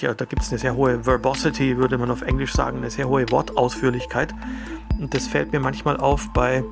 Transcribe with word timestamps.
Ja, 0.00 0.12
da 0.12 0.24
gibt 0.24 0.42
es 0.42 0.50
eine 0.50 0.58
sehr 0.58 0.74
hohe 0.74 1.06
Verbosity, 1.06 1.76
würde 1.76 1.98
man 1.98 2.10
auf 2.10 2.22
Englisch 2.22 2.52
sagen, 2.52 2.78
eine 2.78 2.90
sehr 2.90 3.08
hohe 3.08 3.30
Wortausführlichkeit. 3.30 4.34
Und 4.98 5.14
das 5.14 5.28
fällt 5.28 5.52
mir 5.52 5.60
manchmal 5.60 5.98
auf 5.98 6.32
bei 6.32 6.64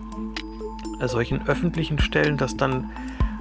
äh, 1.00 1.06
solchen 1.06 1.46
öffentlichen 1.46 2.00
Stellen, 2.00 2.36
dass 2.36 2.56
dann 2.56 2.90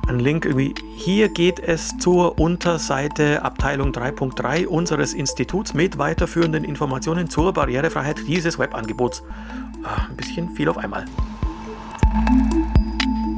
ein 0.08 0.20
Link 0.20 0.46
irgendwie, 0.46 0.76
hier 0.96 1.30
geht 1.30 1.60
es 1.60 1.98
zur 1.98 2.40
Unterseite 2.40 3.42
Abteilung 3.42 3.92
3.3 3.92 4.68
unseres 4.68 5.16
Instituts 5.16 5.74
mit 5.74 5.98
weiterführenden 5.98 6.64
Informationen 6.64 7.28
zur 7.28 7.52
Barrierefreiheit 7.52 8.20
dieses 8.28 8.60
Webangebots. 8.60 9.24
Ah, 9.84 10.06
ein 10.10 10.16
bisschen 10.16 10.52
viel 10.52 10.70
auf 10.70 10.78
einmal. 10.78 11.06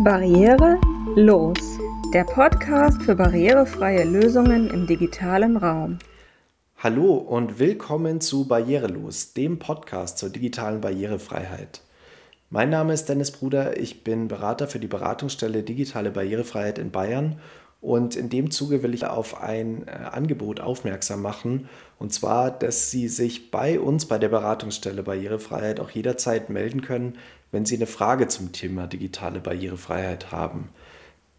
Barriere 0.04 0.78
los. 1.16 1.80
Der 2.14 2.26
Podcast 2.26 3.02
für 3.04 3.16
barrierefreie 3.16 4.04
Lösungen 4.04 4.70
im 4.70 4.86
digitalen 4.86 5.56
Raum. 5.56 6.00
Hallo 6.84 7.14
und 7.14 7.60
willkommen 7.60 8.20
zu 8.20 8.46
Barrierelos, 8.46 9.32
dem 9.32 9.58
Podcast 9.58 10.18
zur 10.18 10.30
digitalen 10.30 10.82
Barrierefreiheit. 10.82 11.80
Mein 12.50 12.72
Name 12.72 12.92
ist 12.92 13.08
Dennis 13.08 13.32
Bruder, 13.32 13.80
ich 13.80 14.04
bin 14.04 14.28
Berater 14.28 14.68
für 14.68 14.80
die 14.80 14.90
Beratungsstelle 14.90 15.64
Digitale 15.64 16.12
Barrierefreiheit 16.12 16.80
in 16.80 16.92
Bayern 16.92 17.40
und 17.80 18.18
in 18.18 18.28
dem 18.28 18.52
Zuge 18.52 18.84
will 18.84 18.94
ich 18.94 19.06
auf 19.06 19.42
ein 19.42 19.88
äh, 19.88 19.92
Angebot 19.92 20.60
aufmerksam 20.60 21.22
machen 21.22 21.70
und 22.00 22.12
zwar, 22.12 22.52
dass 22.52 22.92
Sie 22.92 23.08
sich 23.08 23.50
bei 23.50 23.80
uns 23.80 24.06
bei 24.06 24.18
der 24.18 24.28
Beratungsstelle 24.28 25.04
Barrierefreiheit 25.04 25.80
auch 25.80 25.90
jederzeit 25.90 26.50
melden 26.50 26.82
können, 26.82 27.18
wenn 27.54 27.66
Sie 27.66 27.78
eine 27.78 27.88
Frage 27.88 28.28
zum 28.28 28.52
Thema 28.52 28.88
digitale 28.88 29.40
Barrierefreiheit 29.40 30.34
haben. 30.34 30.68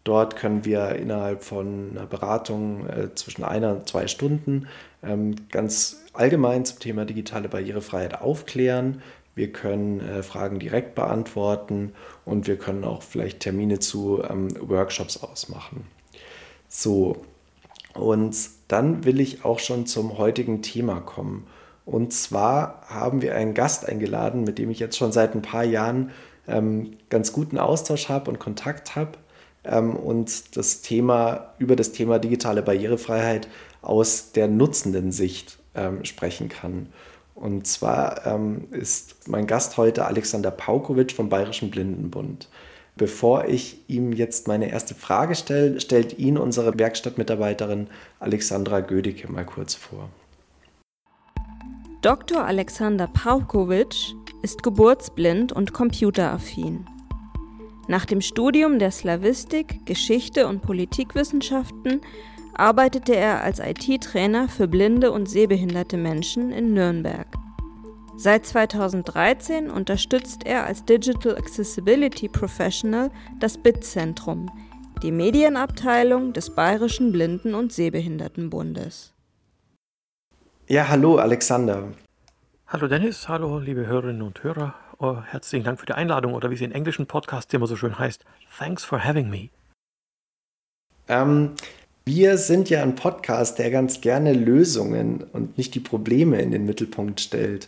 Dort 0.05 0.35
können 0.35 0.65
wir 0.65 0.95
innerhalb 0.95 1.43
von 1.43 1.89
einer 1.91 2.05
Beratung 2.05 2.87
äh, 2.87 3.13
zwischen 3.15 3.43
einer 3.43 3.73
und 3.73 3.89
zwei 3.89 4.07
Stunden 4.07 4.67
ähm, 5.03 5.35
ganz 5.49 5.97
allgemein 6.13 6.63
zum 6.63 6.77
Thema 6.77 7.05
digitale 7.05 7.49
Barrierefreiheit 7.49 8.21
aufklären. 8.21 9.01
Wir 9.33 9.51
können 9.51 9.99
äh, 10.01 10.21
Fragen 10.21 10.59
direkt 10.59 10.93
beantworten 10.93 11.93
und 12.23 12.45
wir 12.45 12.55
können 12.57 12.83
auch 12.83 13.01
vielleicht 13.01 13.39
Termine 13.39 13.79
zu 13.79 14.21
ähm, 14.29 14.49
Workshops 14.59 15.23
ausmachen. 15.23 15.87
So, 16.69 17.17
und 17.95 18.35
dann 18.67 19.05
will 19.05 19.19
ich 19.19 19.43
auch 19.43 19.57
schon 19.57 19.87
zum 19.87 20.19
heutigen 20.19 20.61
Thema 20.61 21.01
kommen. 21.01 21.47
Und 21.83 22.13
zwar 22.13 22.83
haben 22.89 23.23
wir 23.23 23.33
einen 23.33 23.55
Gast 23.55 23.89
eingeladen, 23.89 24.43
mit 24.43 24.59
dem 24.59 24.69
ich 24.69 24.77
jetzt 24.77 24.97
schon 24.97 25.11
seit 25.11 25.33
ein 25.33 25.41
paar 25.41 25.63
Jahren 25.63 26.11
ähm, 26.47 26.91
ganz 27.09 27.33
guten 27.33 27.57
Austausch 27.57 28.07
habe 28.07 28.29
und 28.29 28.37
Kontakt 28.37 28.95
habe 28.95 29.17
und 29.65 30.57
das 30.57 30.81
Thema 30.81 31.53
über 31.57 31.75
das 31.75 31.91
Thema 31.91 32.19
digitale 32.19 32.61
Barrierefreiheit 32.61 33.47
aus 33.81 34.31
der 34.31 34.47
nutzenden 34.47 35.11
Sicht 35.11 35.57
ähm, 35.75 36.03
sprechen 36.05 36.49
kann. 36.49 36.87
Und 37.35 37.67
zwar 37.67 38.25
ähm, 38.25 38.67
ist 38.71 39.27
mein 39.27 39.45
Gast 39.45 39.77
heute 39.77 40.05
Alexander 40.05 40.51
Paukowitsch 40.51 41.13
vom 41.13 41.29
Bayerischen 41.29 41.69
Blindenbund. 41.69 42.49
Bevor 42.97 43.45
ich 43.45 43.81
ihm 43.89 44.13
jetzt 44.13 44.47
meine 44.47 44.71
erste 44.71 44.95
Frage 44.95 45.35
stelle, 45.35 45.81
stellt 45.81 46.17
ihn 46.17 46.37
unsere 46.37 46.79
Werkstattmitarbeiterin 46.79 47.87
Alexandra 48.21 48.79
Gödicke 48.79 49.29
mal 49.29 49.45
kurz 49.45 49.75
vor. 49.75 50.09
Dr. 52.01 52.45
Alexander 52.45 53.07
Paukowitsch 53.07 54.13
ist 54.43 54.63
geburtsblind 54.63 55.51
und 55.51 55.73
computeraffin. 55.73 56.85
Nach 57.87 58.05
dem 58.05 58.21
Studium 58.21 58.79
der 58.79 58.89
Slawistik, 58.89 59.85
Geschichte 59.85 60.47
und 60.47 60.61
Politikwissenschaften 60.63 62.01
arbeitete 62.55 63.15
er 63.15 63.43
als 63.43 63.59
IT-Trainer 63.59 64.47
für 64.49 64.67
blinde 64.67 65.11
und 65.11 65.29
sehbehinderte 65.29 65.97
Menschen 65.97 66.51
in 66.51 66.73
Nürnberg. 66.73 67.27
Seit 68.17 68.45
2013 68.45 69.69
unterstützt 69.69 70.45
er 70.45 70.65
als 70.65 70.83
Digital 70.85 71.37
Accessibility 71.37 72.27
Professional 72.27 73.11
das 73.39 73.57
BIT-Zentrum, 73.57 74.49
die 75.03 75.11
Medienabteilung 75.11 76.33
des 76.33 76.55
Bayerischen 76.55 77.11
Blinden- 77.11 77.53
und 77.53 77.71
Sehbehindertenbundes. 77.71 79.13
Ja, 80.67 80.87
hallo 80.87 81.17
Alexander. 81.17 81.89
Hallo 82.65 82.87
Dennis, 82.87 83.27
hallo 83.27 83.59
liebe 83.59 83.85
Hörerinnen 83.85 84.23
und 84.23 84.43
Hörer. 84.43 84.73
Oh, 84.97 85.17
herzlichen 85.25 85.65
Dank 85.65 85.79
für 85.79 85.85
die 85.85 85.93
Einladung 85.93 86.33
oder 86.33 86.49
wie 86.49 86.55
es 86.55 86.61
in 86.61 86.71
englischen 86.71 87.05
Podcasts 87.05 87.53
immer 87.53 87.67
so 87.67 87.75
schön 87.75 87.99
heißt. 87.99 88.23
Thanks 88.57 88.85
for 88.85 89.03
having 89.03 89.29
me. 89.29 89.49
Ähm, 91.09 91.51
wir 92.05 92.37
sind 92.37 92.69
ja 92.69 92.81
ein 92.81 92.95
Podcast, 92.95 93.59
der 93.59 93.71
ganz 93.71 93.99
gerne 93.99 94.31
Lösungen 94.31 95.25
und 95.33 95.57
nicht 95.57 95.75
die 95.75 95.81
Probleme 95.81 96.41
in 96.41 96.51
den 96.51 96.65
Mittelpunkt 96.65 97.19
stellt. 97.19 97.67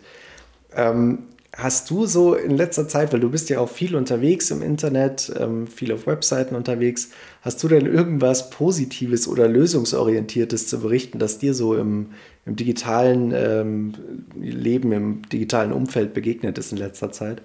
Ähm, 0.73 1.23
hast 1.53 1.89
du 1.89 2.05
so 2.05 2.33
in 2.33 2.55
letzter 2.55 2.87
Zeit, 2.87 3.11
weil 3.11 3.19
du 3.19 3.29
bist 3.29 3.49
ja 3.49 3.59
auch 3.59 3.69
viel 3.69 3.95
unterwegs 3.95 4.49
im 4.51 4.61
Internet, 4.61 5.31
ähm, 5.37 5.67
viel 5.67 5.91
auf 5.91 6.07
Webseiten 6.07 6.55
unterwegs, 6.55 7.09
hast 7.41 7.61
du 7.61 7.67
denn 7.67 7.85
irgendwas 7.85 8.51
Positives 8.51 9.27
oder 9.27 9.49
Lösungsorientiertes 9.49 10.67
zu 10.67 10.79
berichten, 10.79 11.19
das 11.19 11.39
dir 11.39 11.53
so 11.53 11.75
im, 11.75 12.11
im 12.47 12.55
digitalen 12.55 13.31
ähm, 13.33 14.25
Leben, 14.35 14.91
im 14.93 15.21
digitalen 15.29 15.73
Umfeld 15.73 16.13
begegnet 16.13 16.57
ist 16.57 16.71
in 16.71 16.77
letzter 16.77 17.11
Zeit? 17.11 17.41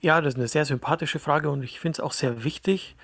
Ja, 0.00 0.20
das 0.20 0.34
ist 0.34 0.38
eine 0.38 0.48
sehr 0.48 0.64
sympathische 0.64 1.20
Frage 1.20 1.48
und 1.48 1.62
ich 1.62 1.78
finde 1.78 1.96
es 1.96 2.00
auch 2.00 2.12
sehr 2.12 2.42
wichtig. 2.42 2.96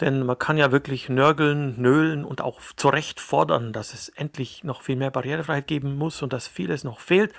Denn 0.00 0.24
man 0.24 0.38
kann 0.38 0.58
ja 0.58 0.72
wirklich 0.72 1.08
nörgeln, 1.08 1.80
nölen 1.80 2.24
und 2.24 2.42
auch 2.42 2.60
zu 2.76 2.88
Recht 2.88 3.18
fordern, 3.18 3.72
dass 3.72 3.94
es 3.94 4.10
endlich 4.10 4.62
noch 4.62 4.82
viel 4.82 4.96
mehr 4.96 5.10
Barrierefreiheit 5.10 5.66
geben 5.66 5.96
muss 5.96 6.22
und 6.22 6.32
dass 6.32 6.46
vieles 6.46 6.84
noch 6.84 7.00
fehlt. 7.00 7.32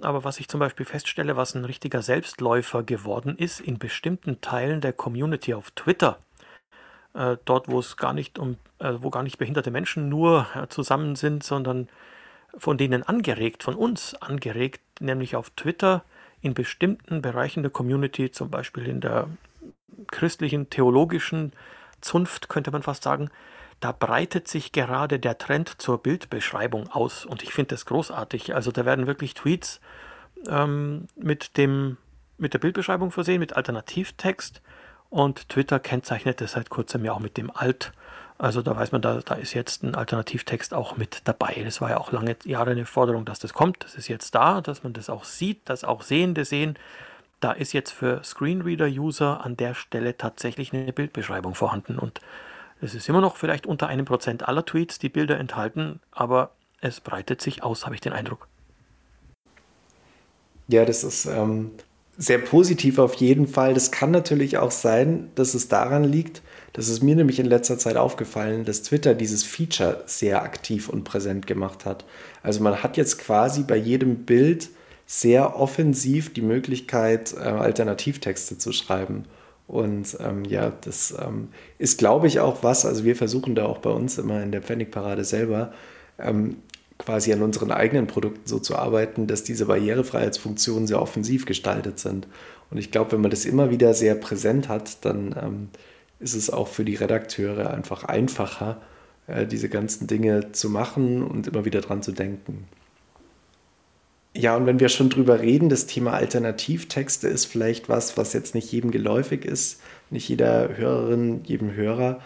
Aber 0.00 0.24
was 0.24 0.38
ich 0.38 0.48
zum 0.48 0.60
Beispiel 0.60 0.86
feststelle, 0.86 1.36
was 1.36 1.54
ein 1.54 1.64
richtiger 1.64 2.02
Selbstläufer 2.02 2.84
geworden 2.84 3.36
ist 3.36 3.60
in 3.60 3.78
bestimmten 3.78 4.40
Teilen 4.40 4.80
der 4.80 4.92
Community 4.92 5.52
auf 5.52 5.72
Twitter, 5.72 6.18
äh, 7.16 7.36
dort 7.44 7.68
wo 7.68 7.78
es 7.78 7.96
gar 7.96 8.12
nicht 8.12 8.38
um, 8.38 8.56
äh, 8.78 8.94
wo 8.98 9.10
gar 9.10 9.22
nicht 9.22 9.38
behinderte 9.38 9.70
Menschen 9.70 10.08
nur 10.08 10.46
äh, 10.54 10.68
zusammen 10.68 11.16
sind, 11.16 11.42
sondern 11.42 11.88
von 12.58 12.78
denen 12.78 13.02
angeregt, 13.02 13.62
von 13.62 13.74
uns 13.74 14.14
angeregt, 14.14 14.80
nämlich 15.00 15.36
auf 15.36 15.50
Twitter 15.50 16.04
in 16.40 16.54
bestimmten 16.54 17.22
Bereichen 17.22 17.62
der 17.62 17.70
Community, 17.70 18.30
zum 18.30 18.50
Beispiel 18.50 18.86
in 18.86 19.00
der 19.00 19.28
christlichen, 20.08 20.70
theologischen 20.70 21.52
Zunft, 22.00 22.48
könnte 22.48 22.70
man 22.70 22.82
fast 22.82 23.02
sagen, 23.02 23.30
da 23.80 23.92
breitet 23.92 24.48
sich 24.48 24.72
gerade 24.72 25.18
der 25.18 25.38
Trend 25.38 25.80
zur 25.80 26.02
Bildbeschreibung 26.02 26.88
aus 26.88 27.24
und 27.24 27.42
ich 27.42 27.52
finde 27.52 27.74
das 27.74 27.84
großartig. 27.84 28.54
Also 28.54 28.70
da 28.70 28.84
werden 28.84 29.06
wirklich 29.06 29.34
Tweets 29.34 29.80
ähm, 30.48 31.08
mit, 31.16 31.56
dem, 31.56 31.98
mit 32.38 32.54
der 32.54 32.58
Bildbeschreibung 32.58 33.10
versehen, 33.10 33.40
mit 33.40 33.54
Alternativtext 33.54 34.62
und 35.10 35.48
Twitter 35.48 35.78
kennzeichnet 35.78 36.40
es 36.40 36.52
seit 36.52 36.70
kurzem 36.70 37.04
ja 37.04 37.12
auch 37.12 37.20
mit 37.20 37.36
dem 37.36 37.50
Alt. 37.50 37.92
Also 38.38 38.60
da 38.60 38.76
weiß 38.76 38.92
man, 38.92 39.00
da, 39.00 39.20
da 39.24 39.34
ist 39.34 39.54
jetzt 39.54 39.82
ein 39.82 39.94
Alternativtext 39.94 40.74
auch 40.74 40.96
mit 40.96 41.22
dabei. 41.24 41.62
Das 41.64 41.80
war 41.80 41.90
ja 41.90 41.98
auch 41.98 42.12
lange 42.12 42.36
Jahre 42.44 42.72
eine 42.72 42.84
Forderung, 42.84 43.24
dass 43.24 43.38
das 43.38 43.54
kommt. 43.54 43.82
Das 43.84 43.94
ist 43.94 44.08
jetzt 44.08 44.34
da, 44.34 44.60
dass 44.60 44.82
man 44.82 44.92
das 44.92 45.08
auch 45.08 45.24
sieht, 45.24 45.68
dass 45.68 45.84
auch 45.84 46.02
Sehende 46.02 46.44
sehen, 46.44 46.78
da 47.40 47.52
ist 47.52 47.72
jetzt 47.72 47.92
für 47.92 48.22
Screenreader-User 48.24 49.44
an 49.44 49.56
der 49.56 49.74
Stelle 49.74 50.16
tatsächlich 50.16 50.72
eine 50.72 50.92
Bildbeschreibung 50.92 51.54
vorhanden. 51.54 51.98
Und 51.98 52.20
es 52.80 52.94
ist 52.94 53.08
immer 53.08 53.20
noch 53.20 53.36
vielleicht 53.36 53.66
unter 53.66 53.88
einem 53.88 54.04
Prozent 54.04 54.48
aller 54.48 54.64
Tweets, 54.64 54.98
die 54.98 55.08
Bilder 55.08 55.38
enthalten, 55.38 56.00
aber 56.12 56.52
es 56.80 57.00
breitet 57.00 57.40
sich 57.40 57.62
aus, 57.62 57.84
habe 57.84 57.94
ich 57.94 58.00
den 58.00 58.12
Eindruck. 58.12 58.48
Ja, 60.68 60.84
das 60.84 61.04
ist 61.04 61.26
ähm, 61.26 61.72
sehr 62.18 62.38
positiv 62.38 62.98
auf 62.98 63.14
jeden 63.14 63.46
Fall. 63.46 63.74
Das 63.74 63.90
kann 63.90 64.10
natürlich 64.10 64.58
auch 64.58 64.70
sein, 64.70 65.30
dass 65.34 65.54
es 65.54 65.68
daran 65.68 66.04
liegt, 66.04 66.42
dass 66.72 66.88
es 66.88 67.02
mir 67.02 67.16
nämlich 67.16 67.38
in 67.38 67.46
letzter 67.46 67.78
Zeit 67.78 67.96
aufgefallen, 67.96 68.64
dass 68.64 68.82
Twitter 68.82 69.14
dieses 69.14 69.44
Feature 69.44 70.02
sehr 70.06 70.42
aktiv 70.42 70.88
und 70.88 71.04
präsent 71.04 71.46
gemacht 71.46 71.84
hat. 71.84 72.04
Also 72.42 72.62
man 72.62 72.82
hat 72.82 72.96
jetzt 72.96 73.18
quasi 73.18 73.62
bei 73.62 73.76
jedem 73.76 74.24
Bild 74.24 74.70
sehr 75.06 75.58
offensiv 75.58 76.32
die 76.32 76.42
Möglichkeit, 76.42 77.34
äh, 77.34 77.40
Alternativtexte 77.44 78.58
zu 78.58 78.72
schreiben. 78.72 79.24
Und 79.68 80.16
ähm, 80.20 80.44
ja, 80.44 80.72
das 80.82 81.14
ähm, 81.20 81.48
ist, 81.78 81.98
glaube 81.98 82.26
ich, 82.26 82.40
auch 82.40 82.62
was. 82.62 82.86
Also 82.86 83.04
wir 83.04 83.16
versuchen 83.16 83.54
da 83.54 83.66
auch 83.66 83.78
bei 83.78 83.90
uns 83.90 84.18
immer 84.18 84.42
in 84.42 84.52
der 84.52 84.62
Pfennigparade 84.62 85.24
selber 85.24 85.72
ähm, 86.18 86.56
quasi 86.98 87.32
an 87.32 87.42
unseren 87.42 87.70
eigenen 87.70 88.06
Produkten 88.06 88.46
so 88.46 88.58
zu 88.58 88.76
arbeiten, 88.76 89.26
dass 89.26 89.44
diese 89.44 89.66
Barrierefreiheitsfunktionen 89.66 90.86
sehr 90.86 91.00
offensiv 91.00 91.46
gestaltet 91.46 91.98
sind. 91.98 92.26
Und 92.70 92.78
ich 92.78 92.90
glaube, 92.90 93.12
wenn 93.12 93.20
man 93.20 93.30
das 93.30 93.44
immer 93.44 93.70
wieder 93.70 93.94
sehr 93.94 94.14
präsent 94.14 94.68
hat, 94.68 95.04
dann 95.04 95.34
ähm, 95.40 95.68
ist 96.18 96.34
es 96.34 96.50
auch 96.50 96.68
für 96.68 96.84
die 96.84 96.94
Redakteure 96.94 97.70
einfach 97.70 98.04
einfacher, 98.04 98.80
äh, 99.26 99.46
diese 99.46 99.68
ganzen 99.68 100.06
Dinge 100.06 100.52
zu 100.52 100.70
machen 100.70 101.22
und 101.22 101.46
immer 101.46 101.64
wieder 101.64 101.80
dran 101.80 102.02
zu 102.02 102.12
denken. 102.12 102.66
Ja, 104.34 104.54
und 104.54 104.66
wenn 104.66 104.80
wir 104.80 104.90
schon 104.90 105.08
drüber 105.08 105.40
reden, 105.40 105.70
das 105.70 105.86
Thema 105.86 106.12
Alternativtexte 106.12 107.26
ist 107.26 107.46
vielleicht 107.46 107.88
was, 107.88 108.18
was 108.18 108.34
jetzt 108.34 108.54
nicht 108.54 108.70
jedem 108.70 108.90
geläufig 108.90 109.46
ist, 109.46 109.80
nicht 110.10 110.28
jeder 110.28 110.76
Hörerin, 110.76 111.42
jedem 111.44 111.72
Hörer. 111.74 112.20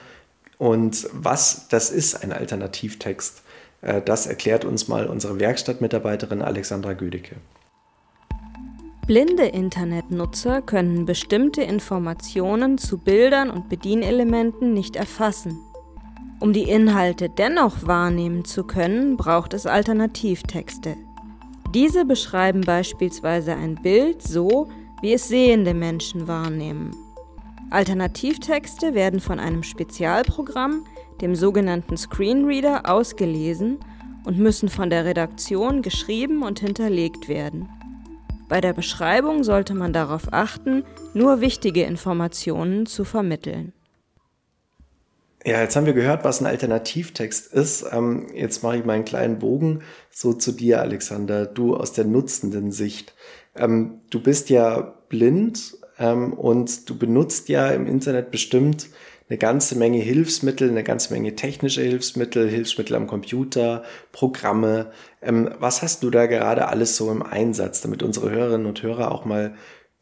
Und 0.58 1.08
was 1.12 1.68
das 1.68 1.90
ist 1.90 2.24
ein 2.24 2.32
Alternativtext? 2.32 3.42
Äh, 3.82 4.02
das 4.02 4.26
erklärt 4.26 4.64
uns 4.64 4.88
mal 4.88 5.06
unsere 5.06 5.38
Werkstattmitarbeiterin 5.40 6.42
Alexandra 6.42 6.92
Güdecke. 6.92 7.36
Blinde 9.06 9.46
Internetnutzer 9.46 10.62
können 10.62 11.04
bestimmte 11.04 11.62
Informationen 11.62 12.78
zu 12.78 12.98
Bildern 12.98 13.50
und 13.50 13.68
Bedienelementen 13.68 14.72
nicht 14.72 14.94
erfassen. 14.94 15.58
Um 16.38 16.52
die 16.52 16.70
Inhalte 16.70 17.28
dennoch 17.28 17.86
wahrnehmen 17.86 18.44
zu 18.44 18.64
können, 18.64 19.16
braucht 19.16 19.52
es 19.52 19.66
Alternativtexte. 19.66 20.96
Diese 21.74 22.04
beschreiben 22.04 22.62
beispielsweise 22.62 23.54
ein 23.54 23.74
Bild 23.82 24.22
so, 24.22 24.68
wie 25.02 25.12
es 25.12 25.28
sehende 25.28 25.74
Menschen 25.74 26.28
wahrnehmen. 26.28 26.94
Alternativtexte 27.70 28.94
werden 28.94 29.20
von 29.20 29.38
einem 29.38 29.62
Spezialprogramm, 29.62 30.84
dem 31.20 31.34
sogenannten 31.36 31.96
Screenreader, 31.96 32.90
ausgelesen 32.90 33.78
und 34.24 34.38
müssen 34.38 34.68
von 34.68 34.90
der 34.90 35.04
Redaktion 35.04 35.82
geschrieben 35.82 36.42
und 36.42 36.60
hinterlegt 36.60 37.28
werden. 37.28 37.68
Bei 38.48 38.60
der 38.60 38.72
Beschreibung 38.72 39.44
sollte 39.44 39.74
man 39.74 39.92
darauf 39.92 40.32
achten, 40.32 40.84
nur 41.14 41.40
wichtige 41.40 41.84
Informationen 41.84 42.86
zu 42.86 43.04
vermitteln. 43.04 43.72
Ja, 45.46 45.62
jetzt 45.62 45.74
haben 45.76 45.86
wir 45.86 45.94
gehört, 45.94 46.24
was 46.24 46.40
ein 46.40 46.46
Alternativtext 46.46 47.52
ist. 47.52 47.86
Ähm, 47.92 48.26
jetzt 48.34 48.62
mache 48.62 48.78
ich 48.78 48.84
mal 48.84 48.94
einen 48.94 49.04
kleinen 49.06 49.38
Bogen 49.38 49.82
so 50.10 50.34
zu 50.34 50.52
dir, 50.52 50.80
Alexander. 50.80 51.46
Du 51.46 51.76
aus 51.76 51.92
der 51.92 52.04
nutzenden 52.04 52.72
Sicht. 52.72 53.14
Ähm, 53.54 54.00
du 54.10 54.20
bist 54.20 54.50
ja 54.50 54.80
blind 55.08 55.79
und 56.06 56.88
du 56.88 56.96
benutzt 56.96 57.48
ja 57.48 57.68
im 57.68 57.86
Internet 57.86 58.30
bestimmt 58.30 58.88
eine 59.30 59.38
ganze 59.38 59.78
Menge 59.78 59.98
Hilfsmittel, 59.98 60.68
eine 60.68 60.82
ganze 60.82 61.12
Menge 61.12 61.36
technische 61.36 61.82
Hilfsmittel, 61.82 62.48
Hilfsmittel 62.48 62.96
am 62.96 63.06
Computer, 63.06 63.84
Programme. 64.10 64.90
Ähm, 65.22 65.50
was 65.60 65.82
hast 65.82 66.02
du 66.02 66.10
da 66.10 66.26
gerade 66.26 66.66
alles 66.66 66.96
so 66.96 67.12
im 67.12 67.22
Einsatz, 67.22 67.80
damit 67.80 68.02
unsere 68.02 68.30
Hörerinnen 68.30 68.66
und 68.66 68.82
Hörer 68.82 69.12
auch 69.12 69.24
mal 69.24 69.54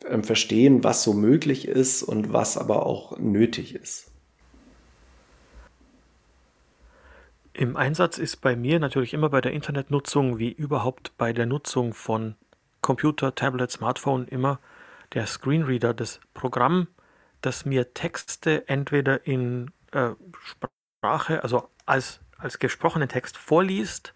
ähm, 0.08 0.24
verstehen, 0.24 0.82
was 0.82 1.02
so 1.02 1.12
möglich 1.12 1.68
ist 1.68 2.02
und 2.02 2.32
was 2.32 2.56
aber 2.56 2.86
auch 2.86 3.18
nötig 3.18 3.74
ist? 3.74 4.10
Im 7.52 7.76
Einsatz 7.76 8.16
ist 8.16 8.36
bei 8.36 8.56
mir 8.56 8.78
natürlich 8.78 9.12
immer 9.12 9.28
bei 9.28 9.42
der 9.42 9.52
Internetnutzung 9.52 10.38
wie 10.38 10.52
überhaupt 10.52 11.12
bei 11.18 11.34
der 11.34 11.44
Nutzung 11.44 11.92
von 11.92 12.36
Computer, 12.80 13.34
Tablet, 13.34 13.70
Smartphone 13.70 14.26
immer 14.28 14.58
der 15.14 15.26
Screenreader, 15.26 15.94
das 15.94 16.20
Programm, 16.34 16.88
das 17.40 17.64
mir 17.64 17.94
Texte 17.94 18.68
entweder 18.68 19.26
in 19.26 19.70
äh, 19.92 20.10
Sprache, 20.42 21.42
also 21.42 21.68
als, 21.86 22.20
als 22.36 22.58
gesprochenen 22.58 23.08
Text 23.08 23.36
vorliest 23.36 24.12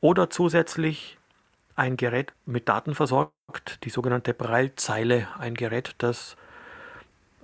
oder 0.00 0.30
zusätzlich 0.30 1.18
ein 1.76 1.96
Gerät 1.96 2.32
mit 2.46 2.68
Daten 2.68 2.94
versorgt, 2.94 3.84
die 3.84 3.90
sogenannte 3.90 4.32
Braillezeile, 4.34 5.28
ein 5.38 5.54
Gerät, 5.54 5.94
das 5.98 6.36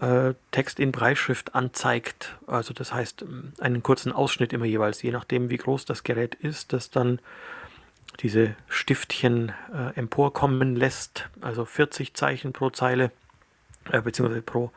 äh, 0.01 0.35
Text 0.51 0.81
in 0.81 0.93
Breitschrift 0.93 1.55
anzeigt. 1.55 2.39
Also 2.47 2.73
das 2.73 2.93
heißt 2.93 3.25
einen 3.61 3.83
kurzen 3.83 4.13
Ausschnitt 4.13 4.53
immer 4.53 4.65
jeweils, 4.65 5.03
je 5.03 5.11
nachdem 5.11 5.51
wie 5.51 5.57
groß 5.57 5.85
das 5.85 6.05
Gerät 6.05 6.35
ist, 6.35 6.73
das 6.73 6.91
dann 6.91 7.21
diese 8.23 8.55
Stiftchen 8.69 9.53
äh, 9.73 9.99
emporkommen 9.99 10.77
lässt, 10.77 11.29
also 11.41 11.65
40 11.65 12.15
Zeichen 12.15 12.53
pro 12.53 12.71
Zeile, 12.71 13.11
äh, 13.91 14.03
beziehungsweise 14.03 14.43
pro 14.43 14.71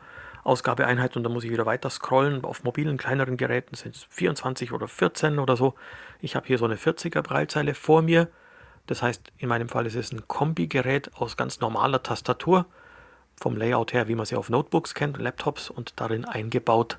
Ausgabeeinheit 0.44 1.16
und 1.16 1.24
dann 1.24 1.32
muss 1.32 1.44
ich 1.44 1.50
wieder 1.50 1.66
weiter 1.66 1.90
scrollen. 1.90 2.44
Auf 2.44 2.64
mobilen, 2.64 2.96
kleineren 2.96 3.36
Geräten 3.36 3.74
sind 3.76 3.96
es 3.96 4.06
24 4.10 4.72
oder 4.72 4.88
14 4.88 5.38
oder 5.38 5.56
so. 5.56 5.74
Ich 6.20 6.36
habe 6.36 6.46
hier 6.46 6.58
so 6.58 6.64
eine 6.64 6.76
40er 6.76 7.22
Breitzeile 7.22 7.74
vor 7.74 8.02
mir. 8.02 8.28
Das 8.86 9.02
heißt, 9.02 9.32
in 9.38 9.48
meinem 9.48 9.68
Fall 9.68 9.86
ist 9.86 9.94
es 9.94 10.12
ein 10.12 10.28
Kombigerät 10.28 11.10
aus 11.14 11.36
ganz 11.36 11.60
normaler 11.60 12.02
Tastatur, 12.02 12.66
vom 13.36 13.56
Layout 13.56 13.92
her, 13.92 14.06
wie 14.08 14.14
man 14.14 14.26
sie 14.26 14.36
auf 14.36 14.50
Notebooks 14.50 14.94
kennt, 14.94 15.18
Laptops 15.18 15.70
und 15.70 15.94
darin 15.96 16.24
eingebaut 16.24 16.98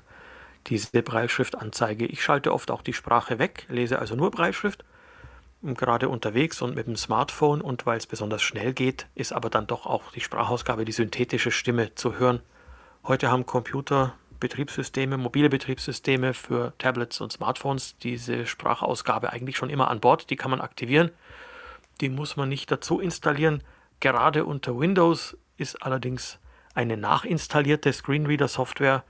diese 0.66 1.00
Breitschriftanzeige. 1.00 2.06
Ich 2.06 2.22
schalte 2.22 2.52
oft 2.52 2.70
auch 2.72 2.82
die 2.82 2.92
Sprache 2.92 3.38
weg, 3.38 3.66
lese 3.68 4.00
also 4.00 4.16
nur 4.16 4.32
Breitschrift 4.32 4.84
gerade 5.62 6.08
unterwegs 6.08 6.62
und 6.62 6.74
mit 6.74 6.86
dem 6.86 6.96
Smartphone 6.96 7.60
und 7.60 7.86
weil 7.86 7.98
es 7.98 8.06
besonders 8.06 8.42
schnell 8.42 8.72
geht, 8.72 9.06
ist 9.14 9.32
aber 9.32 9.50
dann 9.50 9.66
doch 9.66 9.86
auch 9.86 10.12
die 10.12 10.20
Sprachausgabe, 10.20 10.84
die 10.84 10.92
synthetische 10.92 11.50
Stimme 11.50 11.94
zu 11.94 12.18
hören. 12.18 12.40
Heute 13.04 13.30
haben 13.30 13.46
Computer, 13.46 14.14
Betriebssysteme, 14.38 15.16
mobile 15.16 15.48
Betriebssysteme 15.48 16.34
für 16.34 16.74
Tablets 16.78 17.20
und 17.20 17.32
Smartphones 17.32 17.96
diese 17.98 18.46
Sprachausgabe 18.46 19.32
eigentlich 19.32 19.56
schon 19.56 19.70
immer 19.70 19.88
an 19.88 20.00
Bord. 20.00 20.28
Die 20.30 20.36
kann 20.36 20.50
man 20.50 20.60
aktivieren. 20.60 21.10
Die 22.00 22.10
muss 22.10 22.36
man 22.36 22.48
nicht 22.48 22.70
dazu 22.70 23.00
installieren. 23.00 23.62
Gerade 24.00 24.44
unter 24.44 24.78
Windows 24.78 25.38
ist 25.56 25.82
allerdings 25.82 26.38
eine 26.74 26.98
nachinstallierte 26.98 27.92
Screenreader-Software, 27.92 29.04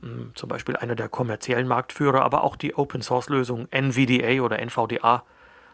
hm, 0.00 0.32
zum 0.34 0.48
Beispiel 0.48 0.76
einer 0.76 0.96
der 0.96 1.08
kommerziellen 1.08 1.68
Marktführer, 1.68 2.22
aber 2.22 2.42
auch 2.42 2.56
die 2.56 2.74
Open-Source-Lösung 2.74 3.68
NVDA 3.70 4.42
oder 4.42 4.58
NVDA 4.58 5.22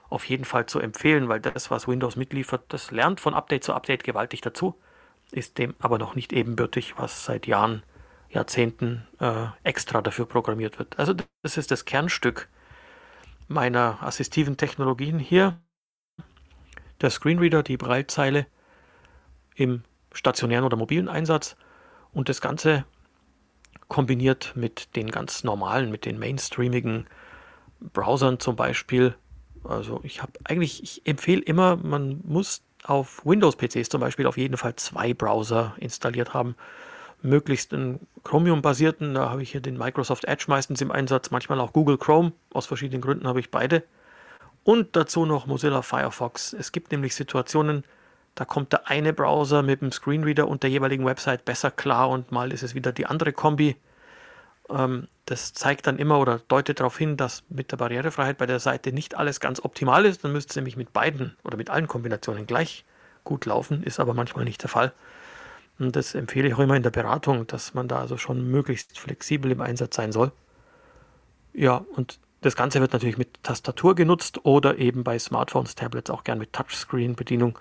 auf 0.08 0.24
jeden 0.24 0.44
Fall 0.44 0.66
zu 0.66 0.78
empfehlen, 0.80 1.28
weil 1.28 1.40
das, 1.40 1.70
was 1.70 1.88
Windows 1.88 2.16
mitliefert, 2.16 2.64
das 2.68 2.90
lernt 2.90 3.20
von 3.20 3.34
Update 3.34 3.64
zu 3.64 3.74
Update 3.74 4.04
gewaltig 4.04 4.40
dazu, 4.40 4.80
ist 5.32 5.58
dem 5.58 5.74
aber 5.80 5.98
noch 5.98 6.14
nicht 6.14 6.32
ebenbürtig, 6.32 6.98
was 6.98 7.24
seit 7.24 7.46
Jahren, 7.46 7.82
Jahrzehnten 8.28 9.06
äh, 9.20 9.46
extra 9.62 10.02
dafür 10.02 10.26
programmiert 10.26 10.78
wird. 10.78 10.98
Also 10.98 11.14
das 11.42 11.56
ist 11.56 11.70
das 11.70 11.84
Kernstück 11.84 12.48
meiner 13.48 14.02
assistiven 14.02 14.56
Technologien 14.56 15.18
hier. 15.18 15.60
Der 17.00 17.10
Screenreader, 17.10 17.62
die 17.62 17.76
Braillezeile 17.76 18.46
im 19.54 19.82
stationären 20.12 20.64
oder 20.64 20.76
mobilen 20.76 21.08
Einsatz 21.08 21.56
und 22.12 22.28
das 22.28 22.40
Ganze 22.40 22.84
kombiniert 23.88 24.52
mit 24.56 24.96
den 24.96 25.10
ganz 25.10 25.44
normalen, 25.44 25.90
mit 25.90 26.04
den 26.04 26.18
mainstreamigen 26.18 27.06
Browsern 27.80 28.40
zum 28.40 28.56
Beispiel 28.56 29.14
also 29.68 30.00
ich 30.02 30.22
habe 30.22 30.32
eigentlich, 30.44 30.82
ich 30.82 31.06
empfehle 31.06 31.42
immer, 31.42 31.76
man 31.76 32.20
muss 32.24 32.62
auf 32.84 33.24
Windows-PCs 33.24 33.88
zum 33.88 34.00
Beispiel 34.00 34.26
auf 34.26 34.36
jeden 34.36 34.56
Fall 34.56 34.76
zwei 34.76 35.14
Browser 35.14 35.74
installiert 35.78 36.34
haben. 36.34 36.54
Möglichst 37.22 37.72
einen 37.72 38.06
Chromium-basierten, 38.24 39.14
da 39.14 39.30
habe 39.30 39.42
ich 39.42 39.50
hier 39.50 39.60
den 39.60 39.78
Microsoft 39.78 40.24
Edge 40.24 40.44
meistens 40.48 40.80
im 40.80 40.92
Einsatz, 40.92 41.30
manchmal 41.30 41.60
auch 41.60 41.72
Google 41.72 41.98
Chrome. 41.98 42.32
Aus 42.52 42.66
verschiedenen 42.66 43.00
Gründen 43.00 43.26
habe 43.26 43.40
ich 43.40 43.50
beide. 43.50 43.82
Und 44.64 44.96
dazu 44.96 45.26
noch 45.26 45.46
Mozilla 45.46 45.82
Firefox. 45.82 46.52
Es 46.52 46.72
gibt 46.72 46.92
nämlich 46.92 47.14
Situationen, 47.14 47.84
da 48.34 48.44
kommt 48.44 48.72
der 48.72 48.88
eine 48.88 49.12
Browser 49.12 49.62
mit 49.62 49.80
dem 49.80 49.92
Screenreader 49.92 50.46
und 50.46 50.62
der 50.62 50.70
jeweiligen 50.70 51.06
Website 51.06 51.44
besser 51.44 51.70
klar 51.70 52.10
und 52.10 52.32
mal 52.32 52.52
ist 52.52 52.62
es 52.62 52.74
wieder 52.74 52.92
die 52.92 53.06
andere 53.06 53.32
Kombi. 53.32 53.76
Ähm, 54.70 55.08
das 55.26 55.52
zeigt 55.52 55.86
dann 55.86 55.98
immer 55.98 56.18
oder 56.20 56.40
deutet 56.48 56.80
darauf 56.80 56.96
hin, 56.98 57.16
dass 57.16 57.42
mit 57.48 57.72
der 57.72 57.76
Barrierefreiheit 57.76 58.38
bei 58.38 58.46
der 58.46 58.60
Seite 58.60 58.92
nicht 58.92 59.16
alles 59.16 59.40
ganz 59.40 59.60
optimal 59.60 60.04
ist. 60.04 60.24
Dann 60.24 60.32
müsste 60.32 60.50
es 60.50 60.56
nämlich 60.56 60.76
mit 60.76 60.92
beiden 60.92 61.36
oder 61.44 61.56
mit 61.56 61.70
allen 61.70 61.88
Kombinationen 61.88 62.46
gleich 62.46 62.84
gut 63.24 63.44
laufen, 63.44 63.82
ist 63.82 64.00
aber 64.00 64.14
manchmal 64.14 64.44
nicht 64.44 64.62
der 64.62 64.70
Fall. 64.70 64.92
Und 65.78 65.94
das 65.94 66.14
empfehle 66.14 66.48
ich 66.48 66.54
auch 66.54 66.60
immer 66.60 66.76
in 66.76 66.82
der 66.82 66.90
Beratung, 66.90 67.46
dass 67.46 67.74
man 67.74 67.88
da 67.88 68.00
also 68.00 68.16
schon 68.16 68.50
möglichst 68.50 68.98
flexibel 68.98 69.50
im 69.50 69.60
Einsatz 69.60 69.96
sein 69.96 70.12
soll. 70.12 70.32
Ja, 71.52 71.84
und 71.94 72.18
das 72.40 72.56
Ganze 72.56 72.80
wird 72.80 72.92
natürlich 72.92 73.18
mit 73.18 73.42
Tastatur 73.42 73.94
genutzt 73.94 74.44
oder 74.44 74.78
eben 74.78 75.04
bei 75.04 75.18
Smartphones, 75.18 75.74
Tablets 75.74 76.10
auch 76.10 76.24
gern 76.24 76.38
mit 76.38 76.52
Touchscreen-Bedienung. 76.52 77.58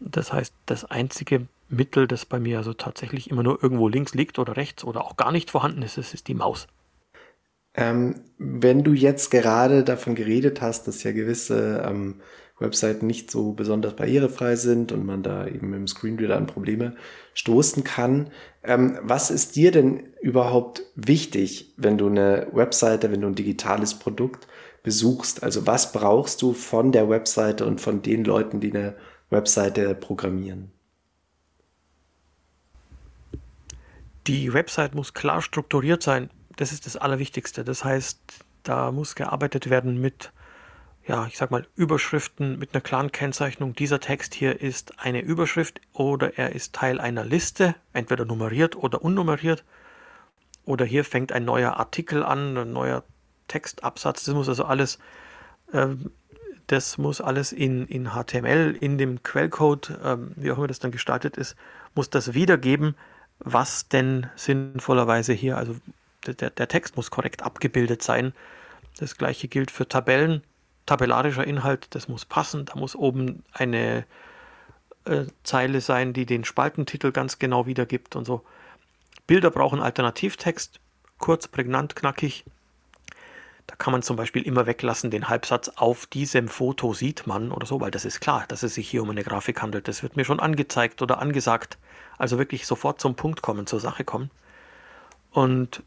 Das 0.00 0.32
heißt, 0.32 0.54
das 0.66 0.84
einzige 0.84 1.46
Mittel, 1.68 2.06
das 2.06 2.24
bei 2.24 2.38
mir 2.38 2.58
also 2.58 2.72
tatsächlich 2.72 3.30
immer 3.30 3.42
nur 3.42 3.62
irgendwo 3.62 3.88
links 3.88 4.14
liegt 4.14 4.38
oder 4.38 4.56
rechts 4.56 4.84
oder 4.84 5.04
auch 5.04 5.16
gar 5.16 5.32
nicht 5.32 5.50
vorhanden 5.50 5.82
ist, 5.82 5.98
das 5.98 6.14
ist 6.14 6.28
die 6.28 6.34
Maus. 6.34 6.68
Ähm, 7.74 8.20
wenn 8.38 8.84
du 8.84 8.92
jetzt 8.92 9.30
gerade 9.30 9.84
davon 9.84 10.14
geredet 10.14 10.62
hast, 10.62 10.88
dass 10.88 11.02
ja 11.02 11.12
gewisse 11.12 11.84
ähm, 11.86 12.20
Webseiten 12.58 13.06
nicht 13.06 13.30
so 13.30 13.52
besonders 13.52 13.94
barrierefrei 13.94 14.56
sind 14.56 14.92
und 14.92 15.04
man 15.04 15.22
da 15.22 15.46
eben 15.46 15.74
im 15.74 15.86
Screenreader 15.86 16.36
an 16.38 16.46
Probleme 16.46 16.96
stoßen 17.34 17.84
kann, 17.84 18.30
ähm, 18.62 18.98
was 19.02 19.30
ist 19.30 19.56
dir 19.56 19.72
denn 19.72 20.04
überhaupt 20.22 20.82
wichtig, 20.94 21.74
wenn 21.76 21.98
du 21.98 22.06
eine 22.06 22.48
Webseite, 22.52 23.12
wenn 23.12 23.20
du 23.20 23.26
ein 23.26 23.34
digitales 23.34 23.94
Produkt 23.94 24.48
besuchst? 24.82 25.42
Also 25.42 25.66
was 25.66 25.92
brauchst 25.92 26.40
du 26.40 26.54
von 26.54 26.92
der 26.92 27.10
Webseite 27.10 27.66
und 27.66 27.80
von 27.80 28.00
den 28.00 28.24
Leuten, 28.24 28.60
die 28.60 28.74
eine 28.74 28.94
Webseite 29.28 29.94
programmieren? 29.94 30.72
Die 34.26 34.52
Website 34.52 34.94
muss 34.94 35.14
klar 35.14 35.42
strukturiert 35.42 36.02
sein. 36.02 36.30
Das 36.56 36.72
ist 36.72 36.86
das 36.86 36.96
Allerwichtigste. 36.96 37.64
Das 37.64 37.84
heißt, 37.84 38.18
da 38.62 38.90
muss 38.90 39.14
gearbeitet 39.14 39.70
werden 39.70 40.00
mit, 40.00 40.32
ja, 41.06 41.26
ich 41.26 41.36
sag 41.36 41.50
mal, 41.50 41.66
Überschriften, 41.76 42.58
mit 42.58 42.74
einer 42.74 42.80
klaren 42.80 43.12
Kennzeichnung. 43.12 43.74
Dieser 43.74 44.00
Text 44.00 44.34
hier 44.34 44.60
ist 44.60 44.98
eine 44.98 45.20
Überschrift 45.20 45.80
oder 45.92 46.38
er 46.38 46.54
ist 46.54 46.74
Teil 46.74 47.00
einer 47.00 47.24
Liste, 47.24 47.74
entweder 47.92 48.24
nummeriert 48.24 48.76
oder 48.76 49.02
unnummeriert. 49.02 49.64
Oder 50.64 50.84
hier 50.84 51.04
fängt 51.04 51.30
ein 51.30 51.44
neuer 51.44 51.76
Artikel 51.76 52.24
an, 52.24 52.56
ein 52.56 52.72
neuer 52.72 53.04
Textabsatz. 53.46 54.24
Das 54.24 54.34
muss 54.34 54.48
also 54.48 54.64
alles 54.64 54.98
Ähm, 55.72 56.10
das 56.66 56.98
muss 56.98 57.20
alles 57.20 57.52
in, 57.52 57.86
in 57.86 58.10
HTML, 58.10 58.76
in 58.80 58.98
dem 58.98 59.22
Quellcode, 59.22 59.98
ähm, 60.02 60.32
wie 60.34 60.50
auch 60.50 60.58
immer 60.58 60.66
das 60.66 60.80
dann 60.80 60.90
gestaltet 60.90 61.36
ist, 61.36 61.56
muss 61.94 62.10
das 62.10 62.34
wiedergeben, 62.34 62.96
was 63.38 63.88
denn 63.88 64.28
sinnvollerweise 64.34 65.32
hier, 65.32 65.56
also 65.56 65.76
der, 66.26 66.50
der 66.50 66.68
Text 66.68 66.96
muss 66.96 67.10
korrekt 67.10 67.42
abgebildet 67.42 68.02
sein. 68.02 68.32
Das 68.98 69.16
gleiche 69.16 69.48
gilt 69.48 69.70
für 69.70 69.88
Tabellen. 69.88 70.42
Tabellarischer 70.86 71.46
Inhalt, 71.46 71.88
das 71.90 72.08
muss 72.08 72.24
passen. 72.24 72.64
Da 72.64 72.76
muss 72.76 72.96
oben 72.96 73.42
eine 73.52 74.04
äh, 75.04 75.24
Zeile 75.42 75.80
sein, 75.80 76.12
die 76.12 76.26
den 76.26 76.44
Spaltentitel 76.44 77.12
ganz 77.12 77.38
genau 77.38 77.66
wiedergibt 77.66 78.16
und 78.16 78.24
so. 78.24 78.44
Bilder 79.26 79.50
brauchen 79.50 79.80
Alternativtext, 79.80 80.80
kurz, 81.18 81.48
prägnant, 81.48 81.96
knackig. 81.96 82.44
Da 83.66 83.74
kann 83.74 83.92
man 83.92 84.02
zum 84.02 84.16
Beispiel 84.16 84.42
immer 84.42 84.66
weglassen, 84.66 85.10
den 85.10 85.28
Halbsatz 85.28 85.70
auf 85.76 86.06
diesem 86.06 86.48
Foto 86.48 86.94
sieht 86.94 87.26
man 87.26 87.50
oder 87.50 87.66
so, 87.66 87.80
weil 87.80 87.90
das 87.90 88.04
ist 88.04 88.20
klar, 88.20 88.44
dass 88.48 88.62
es 88.62 88.74
sich 88.74 88.88
hier 88.88 89.02
um 89.02 89.10
eine 89.10 89.24
Grafik 89.24 89.60
handelt. 89.60 89.88
Das 89.88 90.02
wird 90.02 90.16
mir 90.16 90.24
schon 90.24 90.40
angezeigt 90.40 91.02
oder 91.02 91.18
angesagt. 91.18 91.78
Also 92.16 92.38
wirklich 92.38 92.66
sofort 92.66 93.00
zum 93.00 93.16
Punkt 93.16 93.42
kommen, 93.42 93.66
zur 93.66 93.80
Sache 93.80 94.04
kommen. 94.04 94.30
Und 95.32 95.82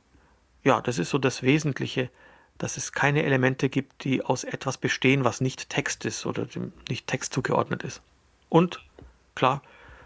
ja, 0.64 0.82
das 0.82 1.00
ist 1.00 1.10
so 1.10 1.18
das 1.18 1.42
Wesentliche, 1.42 2.10
dass 2.58 2.76
es 2.76 2.92
keine 2.92 3.24
Elemente 3.24 3.70
gibt, 3.70 4.04
die 4.04 4.24
aus 4.24 4.44
etwas 4.44 4.78
bestehen, 4.78 5.24
was 5.24 5.40
nicht 5.40 5.70
Text 5.70 6.06
ist 6.06 6.26
oder 6.26 6.46
dem 6.46 6.74
nicht 6.90 7.08
Text 7.08 7.34
zugeordnet 7.34 7.84
ist. 7.84 8.02
Und 8.50 8.84
klar, 9.36 9.64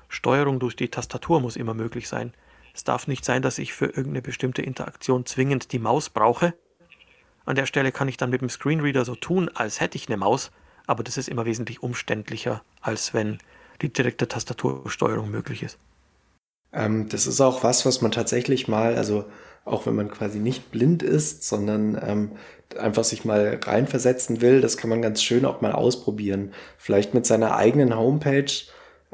Steuerung 0.08 0.60
durch 0.60 0.76
die 0.76 0.90
Tastatur 0.90 1.42
muss 1.42 1.56
immer 1.56 1.74
möglich 1.74 2.08
sein. 2.08 2.34
Es 2.76 2.84
darf 2.84 3.08
nicht 3.08 3.26
sein, 3.26 3.42
dass 3.42 3.58
ich 3.58 3.74
für 3.74 3.88
irgendeine 3.88 4.22
bestimmte 4.22 4.62
Interaktion 4.62 5.26
zwingend 5.26 5.72
die 5.72 5.80
Maus 5.80 6.12
brauche, 6.12 6.54
an 7.46 7.56
der 7.56 7.66
Stelle 7.66 7.92
kann 7.92 8.08
ich 8.08 8.18
dann 8.18 8.30
mit 8.30 8.42
dem 8.42 8.50
Screenreader 8.50 9.06
so 9.06 9.16
tun, 9.16 9.50
als 9.54 9.80
hätte 9.80 9.98
ich 9.98 10.08
eine 10.08 10.18
Maus, 10.18 10.52
aber 10.88 11.04
das 11.04 11.18
ist 11.18 11.30
immer 11.30 11.46
wesentlich 11.46 11.84
umständlicher, 11.84 12.64
als 12.82 13.14
wenn 13.14 13.40
die 13.82 13.92
direkte 13.92 14.28
Tastatursteuerung 14.28 15.30
möglich 15.30 15.64
ist. 15.64 15.78
Ähm, 16.72 17.10
das 17.10 17.28
ist 17.28 17.42
auch 17.42 17.64
was, 17.64 17.86
was 17.86 18.02
man 18.02 18.12
tatsächlich 18.12 18.68
mal, 18.68 18.96
also 18.96 19.26
auch 19.66 19.86
wenn 19.86 19.96
man 19.96 20.10
quasi 20.10 20.40
nicht 20.40 20.72
blind 20.72 21.04
ist, 21.04 21.44
sondern 21.48 22.00
ähm, 22.02 22.32
einfach 22.78 23.04
sich 23.04 23.24
mal 23.24 23.60
reinversetzen 23.64 24.42
will, 24.42 24.62
das 24.62 24.78
kann 24.78 24.90
man 24.90 25.02
ganz 25.02 25.22
schön 25.22 25.46
auch 25.46 25.62
mal 25.62 25.72
ausprobieren. 25.72 26.54
Vielleicht 26.78 27.14
mit 27.14 27.26
seiner 27.26 27.56
eigenen 27.56 27.96
Homepage 27.96 28.52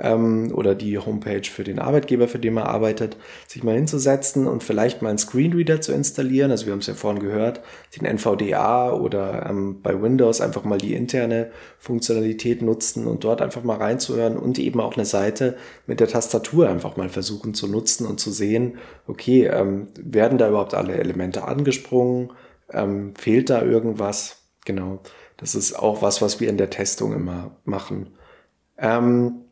ähm, 0.01 0.51
oder 0.53 0.75
die 0.75 0.97
Homepage 0.97 1.43
für 1.43 1.63
den 1.63 1.79
Arbeitgeber, 1.79 2.27
für 2.27 2.39
den 2.39 2.53
man 2.53 2.65
arbeitet, 2.65 3.17
sich 3.47 3.63
mal 3.63 3.75
hinzusetzen 3.75 4.47
und 4.47 4.63
vielleicht 4.63 5.01
mal 5.01 5.09
einen 5.09 5.17
Screenreader 5.17 5.81
zu 5.81 5.93
installieren. 5.93 6.51
Also 6.51 6.65
wir 6.65 6.73
haben 6.73 6.79
es 6.79 6.87
ja 6.87 6.93
vorhin 6.93 7.21
gehört, 7.21 7.61
den 7.95 8.05
NVDA 8.05 8.93
oder 8.93 9.47
ähm, 9.49 9.81
bei 9.81 10.01
Windows 10.01 10.41
einfach 10.41 10.63
mal 10.63 10.77
die 10.77 10.93
interne 10.93 11.51
Funktionalität 11.77 12.61
nutzen 12.61 13.07
und 13.07 13.23
dort 13.23 13.41
einfach 13.41 13.63
mal 13.63 13.77
reinzuhören 13.77 14.37
und 14.37 14.59
eben 14.59 14.79
auch 14.79 14.95
eine 14.95 15.05
Seite 15.05 15.57
mit 15.87 15.99
der 15.99 16.07
Tastatur 16.07 16.69
einfach 16.69 16.97
mal 16.97 17.09
versuchen 17.09 17.53
zu 17.53 17.67
nutzen 17.67 18.05
und 18.05 18.19
zu 18.19 18.31
sehen, 18.31 18.77
okay, 19.07 19.45
ähm, 19.47 19.87
werden 19.99 20.37
da 20.37 20.49
überhaupt 20.49 20.73
alle 20.73 20.93
Elemente 20.93 21.45
angesprungen? 21.45 22.31
Ähm, 22.71 23.13
fehlt 23.15 23.49
da 23.49 23.63
irgendwas? 23.63 24.37
Genau. 24.65 24.99
Das 25.37 25.55
ist 25.55 25.73
auch 25.73 26.01
was, 26.01 26.21
was 26.21 26.39
wir 26.39 26.49
in 26.49 26.57
der 26.57 26.69
Testung 26.69 27.13
immer 27.13 27.51
machen. 27.63 28.09
Ähm, 28.77 29.45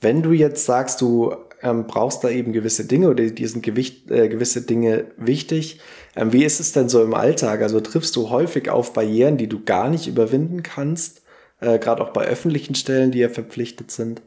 wenn 0.00 0.22
du 0.22 0.32
jetzt 0.32 0.64
sagst, 0.64 1.00
du 1.00 1.34
ähm, 1.62 1.86
brauchst 1.86 2.22
da 2.22 2.28
eben 2.28 2.52
gewisse 2.52 2.86
Dinge 2.86 3.08
oder 3.08 3.24
dir 3.24 3.48
sind 3.48 3.62
Gewicht, 3.62 4.10
äh, 4.10 4.28
gewisse 4.28 4.62
Dinge 4.62 5.06
wichtig, 5.16 5.80
ähm, 6.14 6.32
wie 6.32 6.44
ist 6.44 6.60
es 6.60 6.72
denn 6.72 6.88
so 6.88 7.02
im 7.02 7.14
Alltag? 7.14 7.62
Also 7.62 7.80
triffst 7.80 8.16
du 8.16 8.30
häufig 8.30 8.70
auf 8.70 8.92
Barrieren, 8.92 9.36
die 9.36 9.48
du 9.48 9.64
gar 9.64 9.88
nicht 9.88 10.06
überwinden 10.06 10.62
kannst, 10.62 11.22
äh, 11.60 11.78
gerade 11.78 12.02
auch 12.02 12.10
bei 12.10 12.26
öffentlichen 12.26 12.74
Stellen, 12.74 13.10
die 13.10 13.18
ja 13.18 13.28
verpflichtet 13.28 13.90
sind? 13.90 14.22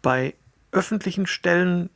Bei 0.00 0.34
öffentlichen 0.72 1.26
Stellen 1.26 1.90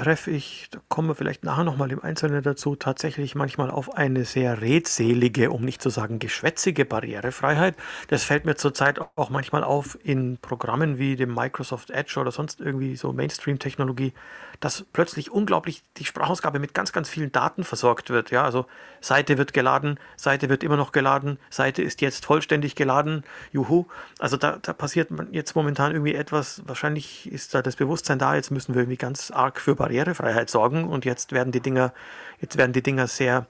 treffe 0.00 0.30
ich, 0.30 0.68
da 0.70 0.78
kommen 0.88 1.08
wir 1.08 1.14
vielleicht 1.14 1.44
nachher 1.44 1.62
nochmal 1.62 1.92
im 1.92 2.02
Einzelnen 2.02 2.42
dazu, 2.42 2.74
tatsächlich 2.74 3.34
manchmal 3.34 3.70
auf 3.70 3.94
eine 3.94 4.24
sehr 4.24 4.62
redselige, 4.62 5.50
um 5.50 5.62
nicht 5.62 5.82
zu 5.82 5.90
sagen 5.90 6.18
geschwätzige 6.18 6.86
Barrierefreiheit. 6.86 7.76
Das 8.08 8.24
fällt 8.24 8.46
mir 8.46 8.54
zurzeit 8.54 8.98
auch 9.16 9.28
manchmal 9.28 9.62
auf 9.62 9.98
in 10.02 10.38
Programmen 10.38 10.96
wie 10.96 11.16
dem 11.16 11.34
Microsoft 11.34 11.90
Edge 11.90 12.18
oder 12.18 12.32
sonst 12.32 12.62
irgendwie 12.62 12.96
so 12.96 13.12
Mainstream-Technologie, 13.12 14.14
dass 14.60 14.84
plötzlich 14.92 15.30
unglaublich 15.30 15.82
die 15.96 16.04
Sprachausgabe 16.04 16.58
mit 16.58 16.74
ganz, 16.74 16.92
ganz 16.92 17.08
vielen 17.08 17.32
Daten 17.32 17.64
versorgt 17.64 18.10
wird. 18.10 18.30
Ja, 18.30 18.44
also 18.44 18.66
Seite 19.00 19.38
wird 19.38 19.54
geladen, 19.54 19.98
Seite 20.16 20.50
wird 20.50 20.62
immer 20.62 20.76
noch 20.76 20.92
geladen, 20.92 21.38
Seite 21.48 21.82
ist 21.82 22.02
jetzt 22.02 22.26
vollständig 22.26 22.76
geladen, 22.76 23.24
juhu. 23.52 23.86
Also 24.18 24.36
da, 24.36 24.58
da 24.60 24.74
passiert 24.74 25.08
jetzt 25.32 25.56
momentan 25.56 25.92
irgendwie 25.92 26.14
etwas, 26.14 26.62
wahrscheinlich 26.66 27.30
ist 27.32 27.54
da 27.54 27.62
das 27.62 27.76
Bewusstsein 27.76 28.18
da, 28.18 28.34
jetzt 28.34 28.50
müssen 28.50 28.74
wir 28.74 28.82
irgendwie 28.82 28.98
ganz 28.98 29.30
arg 29.30 29.58
für 29.58 29.74
Barrierefreiheit 29.74 30.50
sorgen 30.50 30.84
und 30.84 31.06
jetzt 31.06 31.32
werden 31.32 31.52
die 31.52 31.60
Dinger, 31.60 31.94
jetzt 32.40 32.58
werden 32.58 32.74
die 32.74 32.82
Dinger 32.82 33.06
sehr 33.06 33.46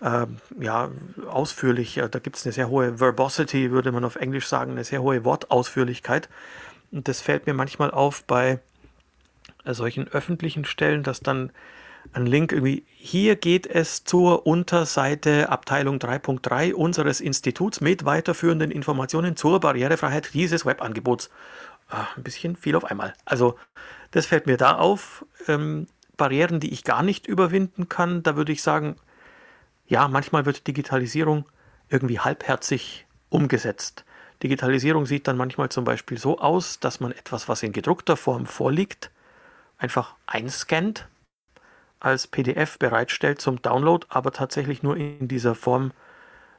äh, 0.00 0.26
ja, 0.58 0.90
ausführlich, 1.28 2.00
da 2.10 2.18
gibt 2.18 2.36
es 2.36 2.46
eine 2.46 2.52
sehr 2.54 2.70
hohe 2.70 2.98
Verbosity, 2.98 3.70
würde 3.70 3.92
man 3.92 4.06
auf 4.06 4.16
Englisch 4.16 4.46
sagen, 4.46 4.72
eine 4.72 4.84
sehr 4.84 5.02
hohe 5.02 5.22
Wortausführlichkeit. 5.24 6.30
Und 6.92 7.06
das 7.06 7.20
fällt 7.20 7.46
mir 7.46 7.54
manchmal 7.54 7.90
auf 7.90 8.24
bei 8.24 8.52
äh, 8.52 8.58
solchen 9.64 10.08
öffentlichen 10.08 10.64
Stellen, 10.64 11.02
dass 11.02 11.20
dann 11.20 11.52
ein 12.12 12.26
Link 12.26 12.52
irgendwie, 12.52 12.84
hier 12.88 13.36
geht 13.36 13.66
es 13.66 14.04
zur 14.04 14.46
Unterseite 14.46 15.48
Abteilung 15.50 15.98
3.3 15.98 16.72
unseres 16.72 17.20
Instituts 17.20 17.80
mit 17.80 18.04
weiterführenden 18.04 18.70
Informationen 18.70 19.36
zur 19.36 19.60
Barrierefreiheit 19.60 20.32
dieses 20.32 20.64
Webangebots. 20.64 21.30
Ah, 21.88 22.06
ein 22.16 22.22
bisschen 22.22 22.56
viel 22.56 22.76
auf 22.76 22.84
einmal. 22.84 23.12
Also 23.24 23.56
das 24.12 24.26
fällt 24.26 24.46
mir 24.46 24.56
da 24.56 24.76
auf. 24.76 25.24
Ähm, 25.48 25.86
Barrieren, 26.16 26.60
die 26.60 26.72
ich 26.72 26.84
gar 26.84 27.02
nicht 27.02 27.26
überwinden 27.26 27.88
kann, 27.88 28.22
da 28.22 28.36
würde 28.36 28.52
ich 28.52 28.62
sagen, 28.62 28.96
ja, 29.86 30.06
manchmal 30.06 30.46
wird 30.46 30.66
Digitalisierung 30.66 31.46
irgendwie 31.88 32.20
halbherzig 32.20 33.06
umgesetzt. 33.30 34.04
Digitalisierung 34.42 35.06
sieht 35.06 35.28
dann 35.28 35.36
manchmal 35.36 35.68
zum 35.70 35.84
Beispiel 35.84 36.18
so 36.18 36.38
aus, 36.38 36.78
dass 36.78 37.00
man 37.00 37.12
etwas, 37.12 37.48
was 37.48 37.62
in 37.62 37.72
gedruckter 37.72 38.16
Form 38.16 38.46
vorliegt, 38.46 39.10
einfach 39.80 40.14
einscannt, 40.26 41.08
als 41.98 42.26
PDF 42.26 42.78
bereitstellt 42.78 43.40
zum 43.40 43.60
Download, 43.60 44.06
aber 44.08 44.30
tatsächlich 44.30 44.82
nur 44.82 44.96
in 44.96 45.26
dieser 45.26 45.54
Form, 45.54 45.92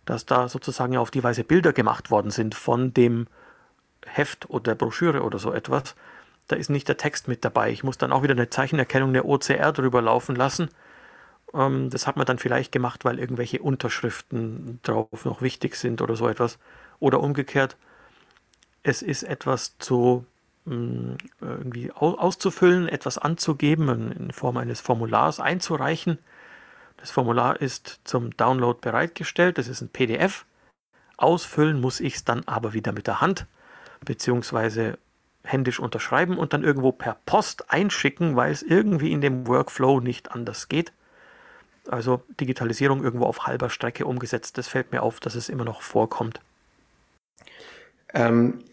dass 0.06 0.26
da 0.26 0.50
sozusagen 0.50 0.98
auf 0.98 1.12
die 1.12 1.24
Weise 1.24 1.44
Bilder 1.44 1.74
gemacht 1.74 2.12
worden 2.12 2.32
sind 2.32 2.56
von 2.56 2.94
dem 2.94 3.28
Heft 4.06 4.50
oder 4.50 4.76
Broschüre 4.76 5.22
oder 5.22 5.40
so 5.40 5.54
etwas. 5.54 5.96
Da 6.48 6.56
ist 6.56 6.70
nicht 6.70 6.88
der 6.88 6.98
Text 6.98 7.28
mit 7.28 7.46
dabei. 7.46 7.72
Ich 7.72 7.84
muss 7.84 7.98
dann 7.98 8.12
auch 8.12 8.24
wieder 8.24 8.34
eine 8.34 8.50
Zeichenerkennung 8.50 9.14
der 9.14 9.26
OCR 9.26 9.72
drüber 9.72 10.02
laufen 10.02 10.36
lassen. 10.36 10.70
Ähm, 11.54 11.90
das 11.90 12.08
hat 12.08 12.18
man 12.18 12.26
dann 12.26 12.40
vielleicht 12.40 12.72
gemacht, 12.72 13.06
weil 13.06 13.20
irgendwelche 13.20 13.62
Unterschriften 13.62 14.80
drauf 14.84 15.26
noch 15.26 15.42
wichtig 15.42 15.76
sind 15.76 16.02
oder 16.02 16.16
so 16.16 16.28
etwas. 16.28 16.58
Oder 17.00 17.20
umgekehrt, 17.20 17.78
es 18.84 19.02
ist 19.02 19.24
etwas 19.24 19.78
zu 19.78 20.26
irgendwie 20.66 21.92
auszufüllen, 21.92 22.88
etwas 22.88 23.18
anzugeben, 23.18 24.12
in 24.12 24.32
Form 24.32 24.58
eines 24.58 24.80
Formulars 24.80 25.40
einzureichen. 25.40 26.20
Das 26.98 27.10
Formular 27.10 27.60
ist 27.60 28.00
zum 28.04 28.36
Download 28.38 28.80
bereitgestellt, 28.80 29.58
das 29.58 29.68
ist 29.68 29.82
ein 29.82 29.90
PDF. 29.90 30.46
Ausfüllen 31.18 31.82
muss 31.82 32.00
ich 32.00 32.16
es 32.16 32.24
dann 32.24 32.44
aber 32.48 32.74
wieder 32.74 32.92
mit 32.92 33.08
der 33.08 33.22
Hand 33.22 33.48
beziehungsweise 34.06 34.98
händisch 35.44 35.80
unterschreiben 35.80 36.38
und 36.38 36.54
dann 36.54 36.64
irgendwo 36.64 36.92
per 36.92 37.18
Post 37.26 37.72
einschicken, 37.72 38.36
weil 38.36 38.52
es 38.52 38.62
irgendwie 38.62 39.12
in 39.12 39.22
dem 39.22 39.48
Workflow 39.48 40.00
nicht 40.00 40.32
anders 40.32 40.68
geht. 40.68 40.92
Also 41.88 42.22
Digitalisierung 42.40 43.04
irgendwo 43.04 43.26
auf 43.26 43.48
halber 43.48 43.72
Strecke 43.72 44.06
umgesetzt. 44.06 44.58
Das 44.58 44.68
fällt 44.68 44.92
mir 44.92 45.02
auf, 45.02 45.20
dass 45.20 45.34
es 45.34 45.50
immer 45.50 45.66
noch 45.66 45.82
vorkommt. 45.82 46.40
Ähm, 48.14 48.64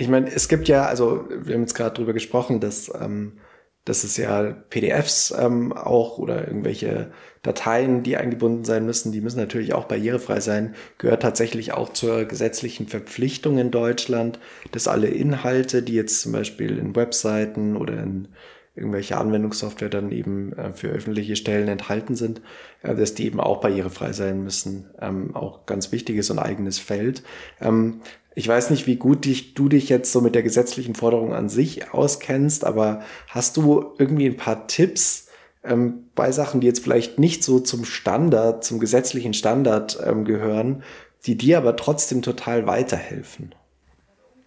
ich 0.00 0.08
meine, 0.08 0.32
es 0.32 0.48
gibt 0.48 0.66
ja, 0.66 0.86
also 0.86 1.26
wir 1.28 1.54
haben 1.54 1.60
jetzt 1.60 1.74
gerade 1.74 1.94
drüber 1.94 2.14
gesprochen, 2.14 2.58
dass, 2.58 2.90
ähm, 2.98 3.38
dass 3.84 4.02
es 4.02 4.16
ja 4.16 4.52
PDFs 4.70 5.34
ähm, 5.38 5.74
auch 5.74 6.16
oder 6.16 6.46
irgendwelche 6.46 7.12
Dateien, 7.42 8.02
die 8.02 8.16
eingebunden 8.16 8.64
sein 8.64 8.86
müssen, 8.86 9.12
die 9.12 9.20
müssen 9.20 9.38
natürlich 9.38 9.74
auch 9.74 9.84
barrierefrei 9.84 10.40
sein, 10.40 10.74
gehört 10.96 11.22
tatsächlich 11.22 11.72
auch 11.72 11.90
zur 11.92 12.24
gesetzlichen 12.24 12.88
Verpflichtung 12.88 13.58
in 13.58 13.70
Deutschland, 13.70 14.38
dass 14.72 14.88
alle 14.88 15.08
Inhalte, 15.08 15.82
die 15.82 15.94
jetzt 15.94 16.22
zum 16.22 16.32
Beispiel 16.32 16.78
in 16.78 16.96
Webseiten 16.96 17.76
oder 17.76 18.02
in 18.02 18.28
irgendwelche 18.74 19.18
Anwendungssoftware 19.18 19.90
dann 19.90 20.12
eben 20.12 20.52
äh, 20.54 20.72
für 20.72 20.88
öffentliche 20.88 21.36
Stellen 21.36 21.68
enthalten 21.68 22.14
sind, 22.14 22.40
äh, 22.82 22.94
dass 22.94 23.14
die 23.14 23.26
eben 23.26 23.40
auch 23.40 23.60
barrierefrei 23.60 24.12
sein 24.12 24.42
müssen. 24.42 24.88
Ähm, 25.00 25.36
auch 25.36 25.66
ganz 25.66 25.92
wichtiges 25.92 26.30
und 26.30 26.38
eigenes 26.38 26.78
Feld. 26.78 27.22
Ähm, 27.60 28.00
ich 28.34 28.46
weiß 28.46 28.70
nicht, 28.70 28.86
wie 28.86 28.96
gut 28.96 29.24
dich, 29.24 29.54
du 29.54 29.68
dich 29.68 29.88
jetzt 29.88 30.12
so 30.12 30.20
mit 30.20 30.34
der 30.34 30.42
gesetzlichen 30.42 30.94
Forderung 30.94 31.34
an 31.34 31.48
sich 31.48 31.92
auskennst, 31.92 32.64
aber 32.64 33.02
hast 33.28 33.56
du 33.56 33.92
irgendwie 33.98 34.26
ein 34.26 34.36
paar 34.36 34.66
Tipps, 34.66 35.28
ähm, 35.62 36.10
bei 36.14 36.32
Sachen, 36.32 36.60
die 36.60 36.66
jetzt 36.66 36.82
vielleicht 36.82 37.18
nicht 37.18 37.44
so 37.44 37.60
zum 37.60 37.84
Standard, 37.84 38.64
zum 38.64 38.80
gesetzlichen 38.80 39.34
Standard 39.34 39.98
ähm, 40.04 40.24
gehören, 40.24 40.82
die 41.26 41.36
dir 41.36 41.58
aber 41.58 41.76
trotzdem 41.76 42.22
total 42.22 42.66
weiterhelfen? 42.66 43.54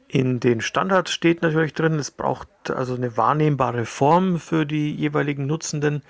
In 0.08 0.40
den 0.40 0.62
Standards 0.62 1.12
steht 1.12 1.42
natürlich 1.42 1.74
drin, 1.74 1.96
es 1.96 2.12
braucht 2.12 2.48
also 2.70 2.96
eine 2.96 3.18
wahrnehmbare 3.18 3.86
Form 3.86 4.40
für 4.40 4.66
die 4.66 4.94
jeweiligen 4.94 5.48
Nutzenden. 5.48 6.04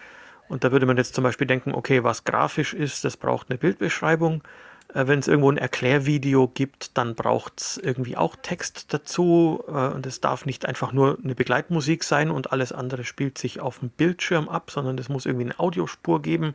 Und 0.50 0.63
da 0.63 0.72
würde 0.72 0.86
man 0.86 0.98
jetzt 0.98 1.15
zum 1.15 1.24
Beispiel 1.24 1.48
denken, 1.48 1.74
okay, 1.74 2.03
was 2.03 2.25
grafisch 2.25 2.74
ist, 2.74 3.06
das 3.06 3.15
braucht 3.15 3.50
eine 3.50 3.58
Bildbeschreibung. 3.58 4.44
Äh, 4.93 5.07
Wenn 5.07 5.19
es 5.19 5.27
irgendwo 5.27 5.51
ein 5.51 5.57
Erklärvideo 5.57 6.47
gibt, 6.47 6.97
dann 6.97 7.15
braucht 7.15 7.59
es 7.59 7.77
irgendwie 7.77 8.17
auch 8.17 8.35
Text 8.41 8.93
dazu. 8.93 9.63
Äh, 9.67 9.71
und 9.71 10.05
es 10.05 10.21
darf 10.21 10.45
nicht 10.45 10.65
einfach 10.65 10.93
nur 10.93 11.17
eine 11.23 11.35
Begleitmusik 11.35 12.03
sein 12.03 12.31
und 12.31 12.51
alles 12.51 12.71
andere 12.71 13.03
spielt 13.03 13.38
sich 13.38 13.59
auf 13.59 13.79
dem 13.79 13.89
Bildschirm 13.89 14.50
ab, 14.50 14.71
sondern 14.71 14.97
es 14.97 15.09
muss 15.09 15.25
irgendwie 15.25 15.45
eine 15.45 15.59
Audiospur 15.59 16.21
geben. 16.21 16.53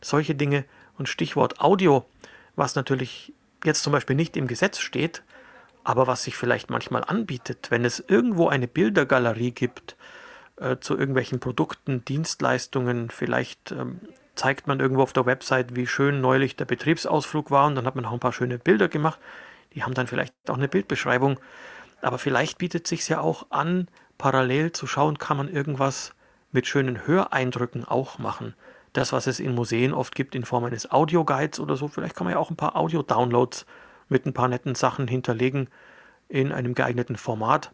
Solche 0.00 0.34
Dinge. 0.34 0.64
Und 0.98 1.10
Stichwort 1.10 1.60
Audio, 1.60 2.06
was 2.54 2.74
natürlich 2.74 3.34
jetzt 3.64 3.82
zum 3.82 3.92
Beispiel 3.92 4.16
nicht 4.16 4.34
im 4.36 4.46
Gesetz 4.46 4.78
steht, 4.78 5.22
aber 5.84 6.06
was 6.06 6.24
sich 6.24 6.36
vielleicht 6.36 6.70
manchmal 6.70 7.04
anbietet, 7.04 7.70
wenn 7.70 7.84
es 7.84 8.02
irgendwo 8.08 8.48
eine 8.48 8.66
Bildergalerie 8.66 9.50
gibt 9.50 9.94
äh, 10.56 10.76
zu 10.80 10.96
irgendwelchen 10.96 11.38
Produkten, 11.38 12.04
Dienstleistungen, 12.04 13.10
vielleicht 13.10 13.72
ähm, 13.72 14.00
zeigt 14.36 14.66
man 14.66 14.80
irgendwo 14.80 15.02
auf 15.02 15.12
der 15.12 15.26
Website, 15.26 15.74
wie 15.74 15.86
schön 15.86 16.20
neulich 16.20 16.56
der 16.56 16.66
Betriebsausflug 16.66 17.50
war 17.50 17.66
und 17.66 17.74
dann 17.74 17.86
hat 17.86 17.96
man 17.96 18.04
auch 18.04 18.12
ein 18.12 18.20
paar 18.20 18.32
schöne 18.32 18.58
Bilder 18.58 18.88
gemacht. 18.88 19.18
Die 19.74 19.82
haben 19.82 19.94
dann 19.94 20.06
vielleicht 20.06 20.34
auch 20.48 20.56
eine 20.56 20.68
Bildbeschreibung. 20.68 21.40
Aber 22.02 22.18
vielleicht 22.18 22.58
bietet 22.58 22.86
sich 22.86 23.08
ja 23.08 23.20
auch 23.20 23.46
an, 23.50 23.88
parallel 24.18 24.72
zu 24.72 24.86
schauen, 24.86 25.18
kann 25.18 25.36
man 25.36 25.48
irgendwas 25.48 26.14
mit 26.52 26.66
schönen 26.66 27.06
Höreindrücken 27.06 27.84
auch 27.84 28.18
machen. 28.18 28.54
Das, 28.92 29.12
was 29.12 29.26
es 29.26 29.40
in 29.40 29.54
Museen 29.54 29.92
oft 29.92 30.14
gibt 30.14 30.34
in 30.34 30.44
Form 30.44 30.64
eines 30.64 30.90
Audioguides 30.90 31.60
oder 31.60 31.76
so, 31.76 31.88
vielleicht 31.88 32.16
kann 32.16 32.24
man 32.24 32.32
ja 32.32 32.38
auch 32.38 32.50
ein 32.50 32.56
paar 32.56 32.76
Audio-Downloads 32.76 33.66
mit 34.08 34.24
ein 34.24 34.32
paar 34.32 34.48
netten 34.48 34.74
Sachen 34.74 35.08
hinterlegen 35.08 35.68
in 36.28 36.52
einem 36.52 36.74
geeigneten 36.74 37.16
Format 37.16 37.72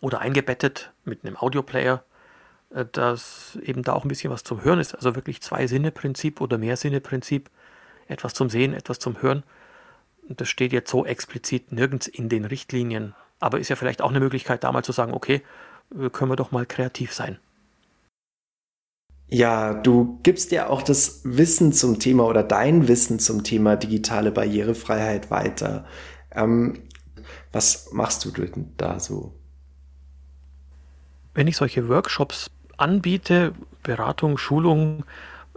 oder 0.00 0.20
eingebettet 0.20 0.92
mit 1.04 1.24
einem 1.24 1.36
Audioplayer, 1.36 2.04
dass 2.70 3.58
eben 3.62 3.82
da 3.82 3.92
auch 3.94 4.04
ein 4.04 4.08
bisschen 4.08 4.32
was 4.32 4.44
zum 4.44 4.62
Hören 4.62 4.78
ist. 4.78 4.94
Also 4.94 5.14
wirklich 5.16 5.40
Zwei-Sinne-Prinzip 5.42 6.40
oder 6.40 6.58
Mehr-Sinne-Prinzip. 6.58 7.50
Etwas 8.06 8.34
zum 8.34 8.50
Sehen, 8.50 8.74
etwas 8.74 8.98
zum 8.98 9.20
Hören. 9.22 9.42
Und 10.28 10.40
das 10.40 10.48
steht 10.48 10.72
jetzt 10.72 10.90
so 10.90 11.04
explizit 11.04 11.72
nirgends 11.72 12.06
in 12.06 12.28
den 12.28 12.44
Richtlinien. 12.44 13.14
Aber 13.40 13.58
ist 13.58 13.68
ja 13.68 13.76
vielleicht 13.76 14.02
auch 14.02 14.10
eine 14.10 14.20
Möglichkeit, 14.20 14.64
da 14.64 14.70
mal 14.70 14.84
zu 14.84 14.92
sagen, 14.92 15.12
okay, 15.12 15.42
äh, 15.98 16.10
können 16.10 16.30
wir 16.30 16.36
doch 16.36 16.52
mal 16.52 16.66
kreativ 16.66 17.12
sein. 17.12 17.38
Ja, 19.28 19.74
du 19.74 20.18
gibst 20.24 20.50
ja 20.50 20.68
auch 20.68 20.82
das 20.82 21.20
Wissen 21.24 21.72
zum 21.72 22.00
Thema 22.00 22.24
oder 22.24 22.42
dein 22.42 22.88
Wissen 22.88 23.20
zum 23.20 23.44
Thema 23.44 23.76
digitale 23.76 24.32
Barrierefreiheit 24.32 25.30
weiter. 25.30 25.86
Ähm, 26.32 26.82
was 27.52 27.92
machst 27.92 28.24
du 28.24 28.30
denn 28.30 28.72
da 28.76 28.98
so? 28.98 29.32
Wenn 31.32 31.46
ich 31.46 31.56
solche 31.56 31.88
Workshops 31.88 32.50
anbiete, 32.80 33.52
Beratung, 33.82 34.38
Schulung, 34.38 35.04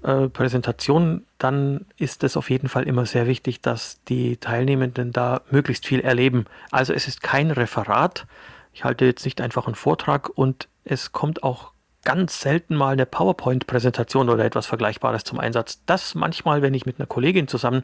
äh, 0.04 0.28
Präsentation, 0.28 1.26
dann 1.38 1.86
ist 1.98 2.24
es 2.24 2.38
auf 2.38 2.50
jeden 2.50 2.70
Fall 2.70 2.84
immer 2.84 3.06
sehr 3.06 3.28
wichtig, 3.28 3.62
dass 3.62 4.04
die 4.06 4.38
Teilnehmenden 4.38 5.12
da 5.12 5.42
möglichst 5.50 5.86
viel 5.86 6.02
erleben. 6.02 6.46
Also 6.72 6.94
es 6.94 7.08
ist 7.08 7.22
kein 7.22 7.52
Referat. 7.52 8.28
Ich 8.74 8.84
halte 8.84 9.06
jetzt 9.06 9.26
nicht 9.26 9.40
einfach 9.42 9.66
einen 9.66 9.76
Vortrag 9.76 10.30
und 10.30 10.68
es 10.84 11.12
kommt 11.12 11.44
auch 11.44 11.72
ganz 12.04 12.42
selten 12.42 12.76
mal 12.76 12.94
eine 12.94 13.06
PowerPoint-Präsentation 13.06 14.30
oder 14.30 14.44
etwas 14.44 14.66
Vergleichbares 14.66 15.24
zum 15.24 15.40
Einsatz. 15.40 15.82
Das 15.86 16.16
manchmal, 16.16 16.62
wenn 16.62 16.74
ich 16.74 16.86
mit 16.86 17.00
einer 17.00 17.08
Kollegin 17.08 17.48
zusammen 17.48 17.84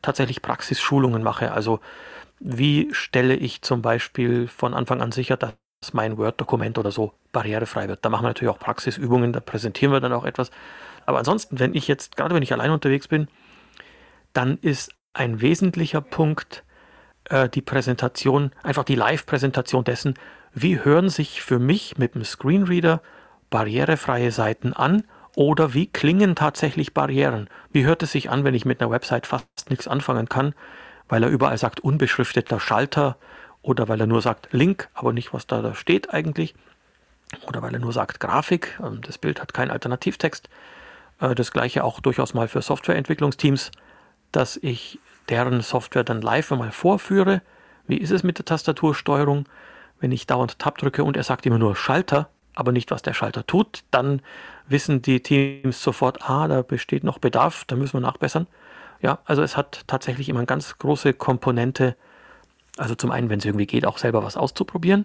tatsächlich 0.00 0.42
Praxisschulungen 0.42 1.22
mache. 1.22 1.52
Also 1.52 1.78
wie 2.40 2.88
stelle 2.92 3.36
ich 3.36 3.62
zum 3.62 3.82
Beispiel 3.82 4.48
von 4.48 4.74
Anfang 4.74 5.00
an 5.00 5.12
sicher, 5.12 5.36
dass 5.36 5.54
mein 5.90 6.16
Word-Dokument 6.16 6.78
oder 6.78 6.92
so 6.92 7.12
barrierefrei 7.32 7.88
wird. 7.88 8.04
Da 8.04 8.08
machen 8.08 8.22
wir 8.24 8.28
natürlich 8.28 8.54
auch 8.54 8.58
Praxisübungen, 8.58 9.32
da 9.32 9.40
präsentieren 9.40 9.92
wir 9.92 10.00
dann 10.00 10.12
auch 10.12 10.24
etwas. 10.24 10.50
Aber 11.06 11.18
ansonsten, 11.18 11.58
wenn 11.58 11.74
ich 11.74 11.88
jetzt, 11.88 12.16
gerade 12.16 12.34
wenn 12.34 12.42
ich 12.42 12.52
allein 12.52 12.70
unterwegs 12.70 13.08
bin, 13.08 13.28
dann 14.32 14.58
ist 14.58 14.94
ein 15.12 15.40
wesentlicher 15.40 16.00
Punkt 16.00 16.62
äh, 17.24 17.48
die 17.48 17.62
Präsentation, 17.62 18.52
einfach 18.62 18.84
die 18.84 18.94
Live-Präsentation 18.94 19.84
dessen, 19.84 20.14
wie 20.54 20.84
hören 20.84 21.08
sich 21.08 21.42
für 21.42 21.58
mich 21.58 21.98
mit 21.98 22.14
dem 22.14 22.24
Screenreader 22.24 23.02
barrierefreie 23.50 24.30
Seiten 24.30 24.72
an 24.72 25.04
oder 25.34 25.74
wie 25.74 25.86
klingen 25.86 26.34
tatsächlich 26.34 26.94
Barrieren? 26.94 27.48
Wie 27.70 27.84
hört 27.84 28.02
es 28.02 28.12
sich 28.12 28.30
an, 28.30 28.44
wenn 28.44 28.54
ich 28.54 28.64
mit 28.64 28.80
einer 28.80 28.90
Website 28.90 29.26
fast 29.26 29.70
nichts 29.70 29.88
anfangen 29.88 30.28
kann, 30.28 30.54
weil 31.08 31.22
er 31.22 31.30
überall 31.30 31.58
sagt 31.58 31.80
unbeschrifteter 31.80 32.60
Schalter 32.60 33.16
oder 33.62 33.88
weil 33.88 34.00
er 34.00 34.06
nur 34.06 34.22
sagt 34.22 34.48
Link, 34.52 34.88
aber 34.94 35.12
nicht, 35.12 35.32
was 35.32 35.46
da, 35.46 35.62
da 35.62 35.74
steht 35.74 36.12
eigentlich, 36.12 36.54
oder 37.46 37.62
weil 37.62 37.72
er 37.72 37.80
nur 37.80 37.92
sagt 37.92 38.20
Grafik, 38.20 38.78
ähm, 38.82 39.00
das 39.02 39.18
Bild 39.18 39.40
hat 39.40 39.54
keinen 39.54 39.70
Alternativtext. 39.70 40.48
Äh, 41.20 41.34
das 41.34 41.52
gleiche 41.52 41.84
auch 41.84 42.00
durchaus 42.00 42.34
mal 42.34 42.48
für 42.48 42.62
Softwareentwicklungsteams, 42.62 43.70
dass 44.32 44.56
ich 44.56 44.98
deren 45.28 45.60
Software 45.60 46.04
dann 46.04 46.20
live 46.20 46.50
mal 46.50 46.72
vorführe. 46.72 47.42
Wie 47.86 47.96
ist 47.96 48.10
es 48.10 48.22
mit 48.22 48.38
der 48.38 48.44
Tastatursteuerung? 48.44 49.48
Wenn 50.00 50.12
ich 50.12 50.26
dauernd 50.26 50.58
Tab 50.58 50.78
drücke 50.78 51.04
und 51.04 51.16
er 51.16 51.22
sagt 51.22 51.46
immer 51.46 51.58
nur 51.58 51.76
Schalter, 51.76 52.28
aber 52.54 52.72
nicht, 52.72 52.90
was 52.90 53.02
der 53.02 53.14
Schalter 53.14 53.46
tut, 53.46 53.84
dann 53.90 54.20
wissen 54.66 55.00
die 55.00 55.20
Teams 55.20 55.82
sofort, 55.82 56.28
ah, 56.28 56.48
da 56.48 56.62
besteht 56.62 57.04
noch 57.04 57.18
Bedarf, 57.18 57.64
da 57.66 57.76
müssen 57.76 57.94
wir 57.94 58.00
nachbessern. 58.00 58.46
Ja, 59.00 59.18
also 59.24 59.42
es 59.42 59.56
hat 59.56 59.84
tatsächlich 59.86 60.28
immer 60.28 60.40
eine 60.40 60.46
ganz 60.46 60.76
große 60.78 61.12
Komponente. 61.14 61.96
Also 62.76 62.94
zum 62.94 63.10
einen, 63.10 63.28
wenn 63.28 63.38
es 63.38 63.44
irgendwie 63.44 63.66
geht, 63.66 63.86
auch 63.86 63.98
selber 63.98 64.24
was 64.24 64.36
auszuprobieren. 64.36 65.04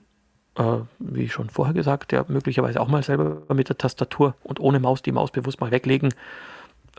Äh, 0.56 0.80
wie 1.00 1.30
schon 1.30 1.50
vorher 1.50 1.74
gesagt, 1.74 2.12
ja, 2.12 2.26
möglicherweise 2.28 2.82
auch 2.82 2.88
mal 2.88 3.04
selber 3.04 3.42
mit 3.54 3.70
der 3.70 3.78
Tastatur 3.78 4.36
und 4.44 4.60
ohne 4.60 4.80
Maus 4.80 5.02
die 5.02 5.12
Maus 5.12 5.32
bewusst 5.32 5.62
mal 5.62 5.72
weglegen. 5.72 6.14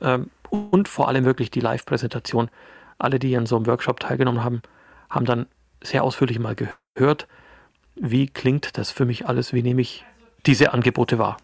Ähm, 0.01 0.31
und 0.51 0.89
vor 0.89 1.09
allem 1.09 1.25
wirklich 1.25 1.51
die 1.51 1.61
Live-Präsentation. 1.61 2.51
Alle, 2.99 3.19
die 3.19 3.37
an 3.37 3.47
so 3.47 3.57
einem 3.57 3.67
Workshop 3.67 4.01
teilgenommen 4.01 4.45
haben, 4.45 4.63
haben 5.11 5.25
dann 5.25 5.47
sehr 5.83 6.05
ausführlich 6.05 6.39
mal 6.39 6.55
gehört, 6.55 7.29
wie 7.95 8.27
klingt 8.27 8.79
das 8.79 8.91
für 8.91 9.05
mich 9.05 9.27
alles, 9.27 9.53
wie 9.53 9.63
nehme 9.63 9.81
ich 9.81 10.05
diese 10.47 10.73
Angebote 10.73 11.19
wahr. 11.19 11.37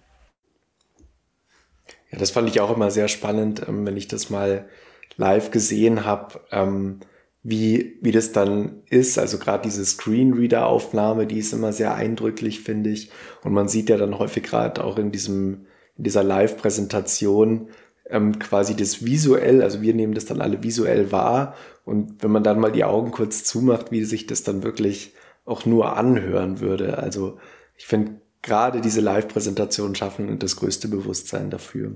Ja, 2.11 2.19
das 2.19 2.31
fand 2.31 2.49
ich 2.49 2.61
auch 2.61 2.75
immer 2.75 2.91
sehr 2.91 3.09
spannend, 3.09 3.67
ähm, 3.67 3.87
wenn 3.87 3.97
ich 3.97 4.09
das 4.09 4.31
mal 4.31 4.69
live 5.17 5.51
gesehen 5.51 6.05
habe, 6.05 6.41
ähm, 6.51 7.01
wie, 7.44 7.98
wie 8.00 8.11
das 8.11 8.33
dann 8.33 8.83
ist. 8.88 9.18
Also 9.18 9.38
gerade 9.38 9.62
diese 9.62 9.85
Screenreader-Aufnahme, 9.85 11.26
die 11.26 11.38
ist 11.38 11.52
immer 11.52 11.72
sehr 11.72 11.94
eindrücklich, 11.94 12.61
finde 12.61 12.90
ich. 12.90 13.11
Und 13.42 13.52
man 13.52 13.68
sieht 13.68 13.90
ja 13.90 13.98
dann 13.98 14.18
häufig 14.18 14.42
gerade 14.42 14.83
auch 14.83 14.98
in 14.98 15.12
diesem, 15.12 15.66
in 15.96 16.04
dieser 16.04 16.24
Live-Präsentation 16.24 17.68
ähm, 18.09 18.38
quasi 18.38 18.74
das 18.74 19.04
visuell, 19.04 19.62
also 19.62 19.83
wir 19.83 19.94
nehmen 19.94 20.14
das 20.14 20.24
dann 20.24 20.40
alle 20.40 20.62
visuell 20.62 21.12
wahr. 21.12 21.54
Und 21.85 22.22
wenn 22.22 22.30
man 22.30 22.42
dann 22.42 22.59
mal 22.59 22.72
die 22.72 22.85
Augen 22.85 23.11
kurz 23.11 23.44
zumacht, 23.44 23.92
wie 23.92 24.04
sich 24.04 24.26
das 24.26 24.42
dann 24.42 24.62
wirklich 24.62 25.12
auch 25.44 25.66
nur 25.66 25.98
anhören 25.98 26.61
würde. 26.61 26.96
Also 26.98 27.38
ich 27.76 27.87
finde 27.87 28.20
gerade 28.40 28.80
diese 28.80 29.02
Live-Präsentationen 29.02 29.94
schaffen 29.94 30.38
das 30.38 30.57
größte 30.57 30.88
Bewusstsein 30.88 31.50
dafür. 31.50 31.92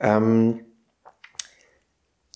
Ähm, 0.00 0.60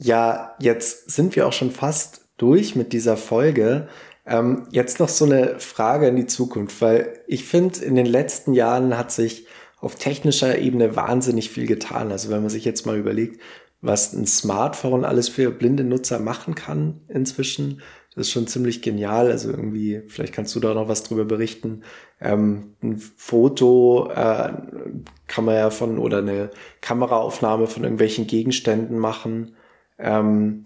ja, 0.02 0.56
jetzt 0.58 1.10
sind 1.10 1.36
wir 1.36 1.46
auch 1.46 1.52
schon 1.52 1.70
fast 1.70 2.26
durch 2.38 2.74
mit 2.74 2.92
dieser 2.92 3.16
Folge. 3.16 3.88
Ähm, 4.26 4.66
jetzt 4.70 4.98
noch 4.98 5.10
so 5.10 5.26
eine 5.26 5.60
Frage 5.60 6.08
in 6.08 6.16
die 6.16 6.26
Zukunft, 6.26 6.80
weil 6.80 7.20
ich 7.26 7.44
finde, 7.44 7.84
in 7.84 7.96
den 7.96 8.06
letzten 8.06 8.54
Jahren 8.54 8.96
hat 8.96 9.12
sich 9.12 9.46
auf 9.78 9.96
technischer 9.96 10.58
Ebene 10.58 10.96
wahnsinnig 10.96 11.50
viel 11.50 11.66
getan. 11.66 12.10
Also 12.12 12.30
wenn 12.30 12.40
man 12.40 12.50
sich 12.50 12.64
jetzt 12.64 12.86
mal 12.86 12.96
überlegt, 12.96 13.40
was 13.82 14.12
ein 14.12 14.26
Smartphone 14.26 15.04
alles 15.04 15.28
für 15.28 15.50
blinde 15.50 15.84
Nutzer 15.84 16.18
machen 16.18 16.54
kann 16.54 17.00
inzwischen, 17.08 17.82
das 18.14 18.26
ist 18.26 18.32
schon 18.32 18.46
ziemlich 18.46 18.82
genial. 18.82 19.30
Also 19.30 19.50
irgendwie, 19.50 20.02
vielleicht 20.08 20.32
kannst 20.32 20.54
du 20.54 20.60
da 20.60 20.74
noch 20.74 20.88
was 20.88 21.02
drüber 21.02 21.26
berichten. 21.26 21.82
Ähm, 22.20 22.74
ein 22.82 22.96
Foto 22.96 24.10
äh, 24.10 24.52
kann 25.26 25.44
man 25.44 25.54
ja 25.54 25.70
von 25.70 25.98
oder 25.98 26.18
eine 26.18 26.50
Kameraaufnahme 26.80 27.66
von 27.66 27.84
irgendwelchen 27.84 28.26
Gegenständen 28.26 28.98
machen. 28.98 29.56
Ähm, 30.00 30.64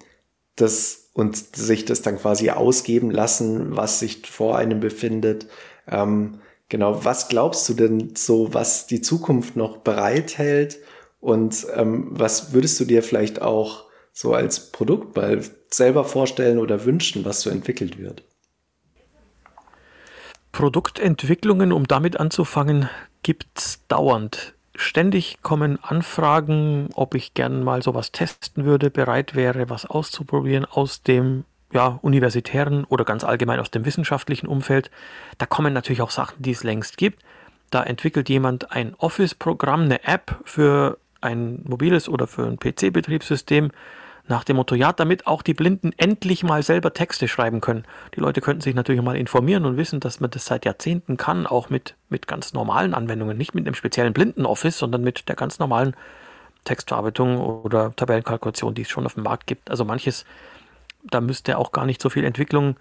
das 0.57 1.11
und 1.15 1.57
sich 1.57 1.85
das 1.85 2.03
dann 2.03 2.19
quasi 2.19 2.51
ausgeben 2.51 3.11
lassen, 3.11 3.77
was 3.77 4.01
sich 4.01 4.27
vor 4.27 4.59
einem 4.59 4.81
befindet. 4.81 5.47
Ähm, 5.87 6.41
genau, 6.69 7.05
was 7.05 7.29
glaubst 7.29 7.69
du 7.69 7.75
denn 7.75 8.17
so, 8.17 8.53
was 8.53 8.87
die 8.87 9.01
Zukunft 9.01 9.57
noch 9.57 9.79
bereithält? 9.79 10.79
Und 11.21 11.67
ähm, 11.75 12.09
was 12.11 12.53
würdest 12.53 12.79
du 12.81 12.85
dir 12.85 13.03
vielleicht 13.03 13.41
auch 13.41 13.85
so 14.13 14.35
als 14.35 14.73
Produkt 14.73 15.17
mal 15.17 15.41
selber 15.71 16.05
vorstellen 16.05 16.59
oder 16.59 16.85
wünschen, 16.85 17.25
was 17.25 17.41
so 17.43 17.51
entwickelt 17.51 17.99
wird? 17.99 18.23
Produktentwicklungen, 20.53 21.73
um 21.73 21.87
damit 21.89 22.19
anzufangen, 22.19 22.89
gibt 23.23 23.47
es 23.57 23.81
dauernd. 23.89 24.55
Ständig 24.77 25.39
kommen 25.43 25.79
Anfragen, 25.83 26.89
ob 26.95 27.15
ich 27.15 27.35
gern 27.35 27.63
mal 27.63 27.83
sowas 27.83 28.13
testen 28.13 28.65
würde, 28.65 28.91
bereit 28.91 29.35
wäre, 29.35 29.71
was 29.71 29.87
auszuprobieren 29.87 30.65
aus 30.65 31.03
dem 31.03 31.45
ja, 31.73 31.99
universitären 32.03 32.85
oder 32.85 33.05
ganz 33.05 33.25
allgemein 33.25 33.61
aus 33.61 33.71
dem 33.71 33.85
wissenschaftlichen 33.85 34.47
Umfeld. 34.47 34.91
Da 35.39 35.47
kommen 35.47 35.73
natürlich 35.73 36.03
auch 36.03 36.11
Sachen, 36.11 36.43
die 36.43 36.53
es 36.53 36.63
längst 36.63 36.97
gibt. 36.97 37.23
Da 37.71 37.83
entwickelt 37.83 38.29
jemand 38.29 38.73
ein 38.73 38.95
Office-Programm, 38.95 39.83
eine 39.83 40.05
App 40.05 40.39
für 40.45 40.99
ein 41.21 41.61
mobiles 41.65 42.09
oder 42.09 42.27
für 42.27 42.47
ein 42.47 42.59
PC-Betriebssystem 42.59 43.71
nach 44.27 44.45
dem 44.45 44.57
Motto, 44.57 44.75
ja, 44.75 44.93
damit 44.93 45.27
auch 45.27 45.43
die 45.43 45.55
Blinden 45.55 45.93
endlich 45.97 46.43
mal 46.43 46.63
selber 46.63 46.95
Texte 46.95 47.29
schreiben 47.29 47.61
können. 47.61 47.85
Die 48.15 48.21
Leute 48.21 48.41
könnten 48.41 48.63
sich 48.63 48.75
natürlich 48.75 49.03
mal 49.03 49.17
informieren 49.17 49.67
und 49.67 49.77
wissen, 49.77 50.01
dass 50.01 50.21
man 50.21 50.31
das 50.31 50.47
seit 50.47 50.65
Jahrzehnten 50.65 51.17
kann, 51.17 51.47
auch 51.47 51.69
mit, 51.69 51.95
mit 52.09 52.27
ganz 52.27 52.55
normalen 52.55 52.95
Anwendungen, 52.95 53.37
nicht 53.37 53.55
mit 53.55 53.67
einem 53.67 53.75
speziellen 53.75 54.15
Blinden-Office, 54.15 54.79
sondern 54.79 55.03
mit 55.03 55.29
der 55.29 55.37
ganz 55.37 55.59
normalen 55.59 55.95
Textverarbeitung 56.65 57.39
oder 57.39 57.95
Tabellenkalkulation, 57.95 58.75
die 58.75 58.83
es 58.83 58.89
schon 58.89 59.05
auf 59.05 59.15
dem 59.15 59.25
Markt 59.25 59.47
gibt. 59.47 59.71
Also 59.71 59.85
manches, 59.85 60.25
da 61.03 61.21
müsste 61.21 61.59
auch 61.59 61.73
gar 61.73 61.85
nicht 61.85 62.01
so 62.01 62.09
viel 62.09 62.25
Entwicklung 62.25 62.77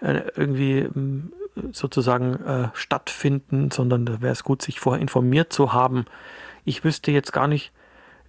äh, 0.00 0.20
irgendwie 0.36 0.80
ähm, 0.80 1.32
sozusagen 1.72 2.34
äh, 2.44 2.68
stattfinden, 2.74 3.70
sondern 3.70 4.04
da 4.04 4.20
wäre 4.20 4.32
es 4.32 4.44
gut, 4.44 4.60
sich 4.60 4.80
vorher 4.80 5.00
informiert 5.00 5.52
zu 5.52 5.72
haben. 5.72 6.04
Ich 6.64 6.84
wüsste 6.84 7.10
jetzt 7.10 7.32
gar 7.32 7.48
nicht, 7.48 7.72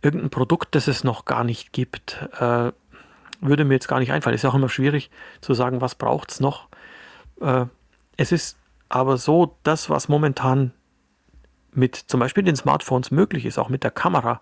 irgendein 0.05 0.29
Produkt, 0.29 0.75
das 0.75 0.87
es 0.87 1.03
noch 1.03 1.25
gar 1.25 1.43
nicht 1.43 1.73
gibt, 1.73 2.27
äh, 2.39 2.71
würde 3.41 3.65
mir 3.65 3.73
jetzt 3.73 3.87
gar 3.87 3.99
nicht 3.99 4.11
einfallen. 4.11 4.35
Ist 4.35 4.45
auch 4.45 4.55
immer 4.55 4.69
schwierig 4.69 5.09
zu 5.41 5.53
sagen, 5.53 5.81
was 5.81 5.95
braucht 5.95 6.31
es 6.31 6.39
noch. 6.39 6.67
Äh, 7.41 7.65
es 8.17 8.31
ist 8.31 8.57
aber 8.87 9.17
so, 9.17 9.57
das, 9.63 9.89
was 9.89 10.07
momentan 10.07 10.71
mit 11.71 11.95
zum 11.95 12.19
Beispiel 12.19 12.43
den 12.43 12.55
Smartphones 12.55 13.11
möglich 13.11 13.45
ist, 13.45 13.57
auch 13.57 13.69
mit 13.69 13.83
der 13.83 13.91
Kamera, 13.91 14.41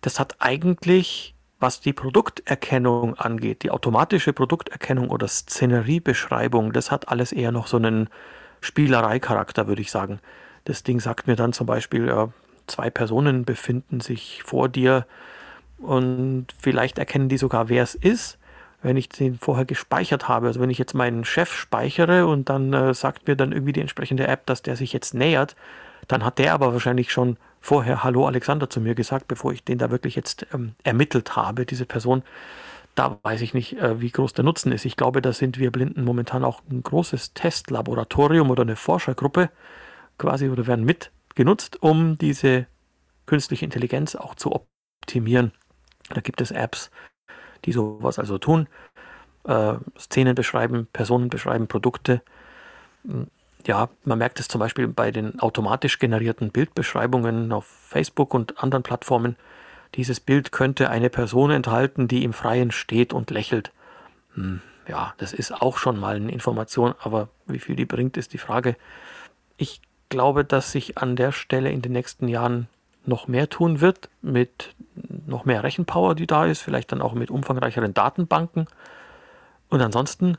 das 0.00 0.18
hat 0.18 0.36
eigentlich, 0.38 1.34
was 1.58 1.80
die 1.80 1.92
Produkterkennung 1.92 3.14
angeht, 3.18 3.62
die 3.62 3.70
automatische 3.70 4.32
Produkterkennung 4.32 5.10
oder 5.10 5.28
Szeneriebeschreibung, 5.28 6.72
das 6.72 6.90
hat 6.90 7.08
alles 7.08 7.32
eher 7.32 7.52
noch 7.52 7.66
so 7.66 7.76
einen 7.76 8.08
Spielereicharakter, 8.60 9.66
würde 9.66 9.82
ich 9.82 9.90
sagen. 9.90 10.20
Das 10.64 10.82
Ding 10.82 11.00
sagt 11.00 11.26
mir 11.26 11.36
dann 11.36 11.52
zum 11.52 11.66
Beispiel, 11.66 12.08
äh, 12.08 12.28
zwei 12.70 12.90
Personen 12.90 13.44
befinden 13.44 14.00
sich 14.00 14.42
vor 14.44 14.68
dir 14.68 15.06
und 15.78 16.46
vielleicht 16.58 16.98
erkennen 16.98 17.28
die 17.28 17.38
sogar, 17.38 17.68
wer 17.68 17.82
es 17.82 17.94
ist, 17.94 18.38
wenn 18.82 18.96
ich 18.96 19.08
den 19.08 19.36
vorher 19.38 19.64
gespeichert 19.64 20.28
habe. 20.28 20.46
Also 20.46 20.60
wenn 20.60 20.70
ich 20.70 20.78
jetzt 20.78 20.94
meinen 20.94 21.24
Chef 21.24 21.52
speichere 21.52 22.26
und 22.26 22.48
dann 22.48 22.72
äh, 22.72 22.94
sagt 22.94 23.26
mir 23.26 23.36
dann 23.36 23.52
irgendwie 23.52 23.72
die 23.72 23.80
entsprechende 23.80 24.26
App, 24.26 24.46
dass 24.46 24.62
der 24.62 24.76
sich 24.76 24.92
jetzt 24.92 25.14
nähert, 25.14 25.56
dann 26.08 26.24
hat 26.24 26.38
der 26.38 26.54
aber 26.54 26.72
wahrscheinlich 26.72 27.12
schon 27.12 27.36
vorher 27.60 28.02
Hallo 28.02 28.26
Alexander 28.26 28.70
zu 28.70 28.80
mir 28.80 28.94
gesagt, 28.94 29.28
bevor 29.28 29.52
ich 29.52 29.64
den 29.64 29.78
da 29.78 29.90
wirklich 29.90 30.16
jetzt 30.16 30.46
ähm, 30.52 30.74
ermittelt 30.82 31.36
habe, 31.36 31.66
diese 31.66 31.86
Person. 31.86 32.22
Da 32.94 33.18
weiß 33.22 33.42
ich 33.42 33.54
nicht, 33.54 33.78
äh, 33.78 34.00
wie 34.00 34.10
groß 34.10 34.32
der 34.32 34.44
Nutzen 34.44 34.72
ist. 34.72 34.84
Ich 34.84 34.96
glaube, 34.96 35.22
da 35.22 35.32
sind 35.32 35.58
wir 35.58 35.70
Blinden 35.70 36.04
momentan 36.04 36.44
auch 36.44 36.62
ein 36.70 36.82
großes 36.82 37.34
Testlaboratorium 37.34 38.50
oder 38.50 38.62
eine 38.62 38.76
Forschergruppe 38.76 39.50
quasi 40.18 40.48
oder 40.48 40.66
werden 40.66 40.84
mit 40.84 41.10
genutzt, 41.40 41.82
um 41.82 42.18
diese 42.18 42.66
künstliche 43.24 43.64
Intelligenz 43.64 44.14
auch 44.14 44.34
zu 44.34 44.52
optimieren. 44.52 45.52
Da 46.10 46.20
gibt 46.20 46.42
es 46.42 46.50
Apps, 46.50 46.90
die 47.64 47.72
sowas 47.72 48.18
also 48.18 48.36
tun. 48.36 48.68
Äh, 49.44 49.76
Szenen 49.98 50.34
beschreiben, 50.34 50.86
Personen 50.92 51.30
beschreiben, 51.30 51.66
Produkte. 51.66 52.20
Hm, 53.06 53.28
ja, 53.66 53.88
man 54.04 54.18
merkt 54.18 54.38
es 54.38 54.48
zum 54.48 54.58
Beispiel 54.58 54.86
bei 54.86 55.10
den 55.12 55.40
automatisch 55.40 55.98
generierten 55.98 56.50
Bildbeschreibungen 56.50 57.52
auf 57.52 57.64
Facebook 57.64 58.34
und 58.34 58.62
anderen 58.62 58.82
Plattformen. 58.82 59.36
Dieses 59.94 60.20
Bild 60.20 60.52
könnte 60.52 60.90
eine 60.90 61.08
Person 61.08 61.50
enthalten, 61.50 62.06
die 62.06 62.22
im 62.22 62.34
Freien 62.34 62.70
steht 62.70 63.14
und 63.14 63.30
lächelt. 63.30 63.72
Hm, 64.34 64.60
ja, 64.86 65.14
das 65.16 65.32
ist 65.32 65.52
auch 65.52 65.78
schon 65.78 65.98
mal 65.98 66.16
eine 66.16 66.32
Information, 66.32 66.94
aber 66.98 67.30
wie 67.46 67.60
viel 67.60 67.76
die 67.76 67.86
bringt, 67.86 68.18
ist 68.18 68.34
die 68.34 68.38
Frage. 68.38 68.76
Ich 69.56 69.80
glaube, 70.10 70.44
dass 70.44 70.72
sich 70.72 70.98
an 70.98 71.16
der 71.16 71.32
Stelle 71.32 71.70
in 71.70 71.80
den 71.80 71.92
nächsten 71.92 72.28
Jahren 72.28 72.68
noch 73.06 73.28
mehr 73.28 73.48
tun 73.48 73.80
wird, 73.80 74.10
mit 74.20 74.74
noch 75.26 75.46
mehr 75.46 75.62
Rechenpower, 75.64 76.14
die 76.14 76.26
da 76.26 76.44
ist, 76.44 76.60
vielleicht 76.60 76.92
dann 76.92 77.00
auch 77.00 77.14
mit 77.14 77.30
umfangreicheren 77.30 77.94
Datenbanken. 77.94 78.66
Und 79.70 79.80
ansonsten 79.80 80.36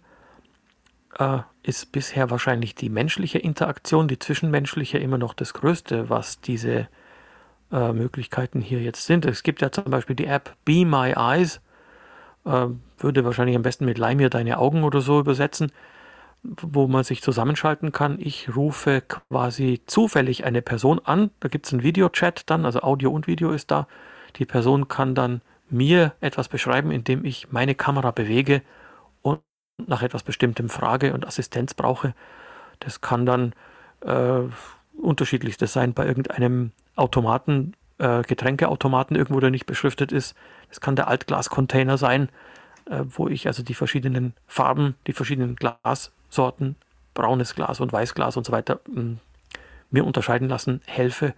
äh, 1.18 1.40
ist 1.64 1.92
bisher 1.92 2.30
wahrscheinlich 2.30 2.76
die 2.76 2.90
menschliche 2.90 3.40
Interaktion, 3.40 4.08
die 4.08 4.20
zwischenmenschliche 4.20 5.00
immer 5.00 5.18
noch 5.18 5.34
das 5.34 5.54
Größte, 5.54 6.10
was 6.10 6.42
diese 6.42 6.88
äh, 7.72 7.94
Möglichkeiten 7.94 8.62
hier 8.62 8.82
jetzt 8.82 9.06
sind. 9.06 9.26
Es 9.26 9.42
gibt 9.42 9.62
ja 9.62 9.72
zum 9.72 9.86
Beispiel 9.86 10.16
die 10.16 10.28
App 10.28 10.56
Be 10.66 10.86
My 10.86 11.14
Eyes, 11.16 11.62
äh, 12.46 12.68
würde 13.00 13.26
wahrscheinlich 13.26 13.56
am 13.56 13.64
besten 13.64 13.86
mit 13.86 13.98
Leih 13.98 14.16
mir 14.16 14.30
deine 14.30 14.60
Augen 14.60 14.84
oder 14.84 15.02
so 15.02 15.20
übersetzen 15.20 15.72
wo 16.44 16.88
man 16.88 17.04
sich 17.04 17.22
zusammenschalten 17.22 17.92
kann. 17.92 18.18
Ich 18.20 18.56
rufe 18.56 19.02
quasi 19.02 19.82
zufällig 19.86 20.44
eine 20.44 20.62
Person 20.62 21.00
an. 21.04 21.32
Da 21.40 21.50
gibt 21.50 21.68
es 21.68 21.74
einen 21.74 21.84
Videochat 21.84 22.50
dann, 22.50 22.66
also 22.66 22.82
Audio 22.82 23.12
und 23.12 23.28
Video 23.28 23.52
ist 23.52 23.70
da. 23.72 23.88
Die 24.38 24.46
Person 24.46 24.88
kann 24.88 25.14
dann 25.14 25.42
mir 25.70 26.14
etwas 26.20 26.48
beschreiben, 26.48 26.92
indem 26.92 27.26
ich 27.26 27.52
meine 27.52 27.76
Kamera 27.76 28.12
bewege 28.12 28.62
und 29.22 29.42
nach 29.78 30.02
etwas 30.02 30.24
Bestimmtem 30.24 30.70
frage 30.70 31.14
und 31.14 31.26
Assistenz 31.26 31.74
brauche. 31.74 32.14
Das 32.80 33.02
kann 33.02 33.26
dann 33.26 33.54
äh, 34.02 34.42
unterschiedlichstes 35.00 35.74
sein 35.74 35.94
bei 35.94 36.06
irgendeinem 36.06 36.72
Automaten, 36.96 37.74
äh, 38.00 38.24
Getränkeautomaten 38.24 39.16
irgendwo, 39.16 39.40
der 39.40 39.52
nicht 39.52 39.68
beschriftet 39.68 40.12
ist. 40.12 40.36
Das 40.70 40.82
kann 40.82 40.96
der 40.96 41.08
Altglascontainer 41.08 41.98
sein, 41.98 42.30
äh, 42.90 43.04
wo 43.08 43.28
ich 43.28 43.48
also 43.48 43.64
die 43.64 43.76
verschiedenen 43.76 44.34
Farben, 44.48 44.96
die 45.08 45.14
verschiedenen 45.14 45.56
Glas 45.56 46.12
Sorten, 46.32 46.76
braunes 47.14 47.56
Glas 47.56 47.80
und 47.80 47.94
Weißglas 47.94 48.38
und 48.38 48.46
so 48.46 48.52
weiter, 48.52 48.80
mm, 48.88 49.20
mir 49.90 50.06
unterscheiden 50.06 50.50
lassen, 50.50 50.82
helfe 50.86 51.34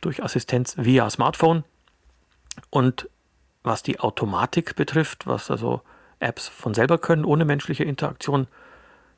durch 0.00 0.22
Assistenz 0.22 0.76
via 0.78 1.08
Smartphone. 1.10 1.64
Und 2.70 3.08
was 3.62 3.82
die 3.82 4.00
Automatik 4.00 4.76
betrifft, 4.76 5.26
was 5.26 5.50
also 5.50 5.82
Apps 6.20 6.48
von 6.48 6.74
selber 6.74 6.98
können, 6.98 7.24
ohne 7.24 7.44
menschliche 7.44 7.84
Interaktion, 7.84 8.46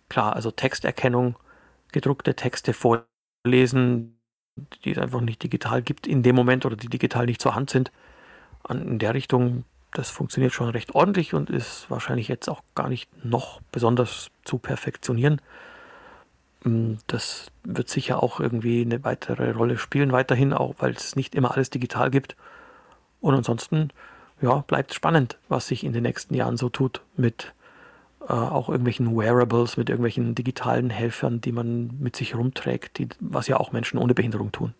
klar, 0.09 0.35
also 0.35 0.51
Texterkennung, 0.51 1.37
gedruckte 1.93 2.35
Texte 2.35 2.73
vorlesen, 2.73 4.21
die 4.85 4.93
es 4.93 4.99
einfach 4.99 5.21
nicht 5.21 5.43
digital 5.43 5.83
gibt 5.83 6.07
in 6.07 6.23
dem 6.23 6.37
Moment 6.37 6.67
oder 6.67 6.77
die 6.77 6.89
digital 6.89 7.27
nicht 7.27 7.41
zur 7.41 7.55
Hand 7.55 7.71
sind. 7.71 7.91
In 8.69 8.99
der 8.99 9.15
Richtung 9.15 9.65
das 9.93 10.11
funktioniert 10.11 10.53
schon 10.53 10.69
recht 10.69 10.95
ordentlich 10.95 11.35
und 11.35 11.51
ist 11.51 11.91
wahrscheinlich 11.91 12.29
jetzt 12.29 12.49
auch 12.49 12.63
gar 12.75 12.89
nicht 12.89 13.09
noch 13.25 13.61
besonders 13.73 14.31
zu 14.45 14.59
perfektionieren. 14.59 15.41
Mm, 16.65 16.95
das 17.07 17.51
wird 17.65 17.89
sicher 17.89 18.23
auch 18.23 18.41
irgendwie 18.41 18.83
eine 18.83 19.05
weitere 19.05 19.51
Rolle 19.53 19.79
spielen, 19.79 20.13
weiterhin, 20.13 20.53
auch 20.53 20.75
weil 20.79 20.93
es 20.93 21.17
nicht 21.17 21.35
immer 21.35 21.53
alles 21.53 21.71
digital 21.71 22.11
gibt. 22.11 22.37
Und 23.21 23.35
ansonsten, 23.35 23.91
ja, 24.41 24.59
bleibt 24.67 24.95
spannend, 24.95 25.39
was 25.49 25.67
sich 25.67 25.85
in 25.85 25.93
den 25.93 26.03
nächsten 26.03 26.35
Jahren 26.35 26.57
so 26.57 26.69
tut 26.69 27.03
mit 27.17 27.53
äh, 28.23 28.33
auch 28.33 28.69
irgendwelchen 28.69 29.17
Wearables, 29.17 29.77
mit 29.77 29.89
irgendwelchen 29.89 30.35
digitalen 30.35 30.91
Helfern, 30.91 31.41
die 31.41 31.53
man 31.53 31.99
mit 31.99 32.17
sich 32.17 32.35
rumträgt, 32.35 32.99
die, 32.99 33.09
was 33.19 33.49
ja 33.49 33.59
auch 33.59 33.73
Menschen 33.73 33.99
ohne 33.99 34.15
Behinderung 34.15 34.53
tun. 34.53 34.75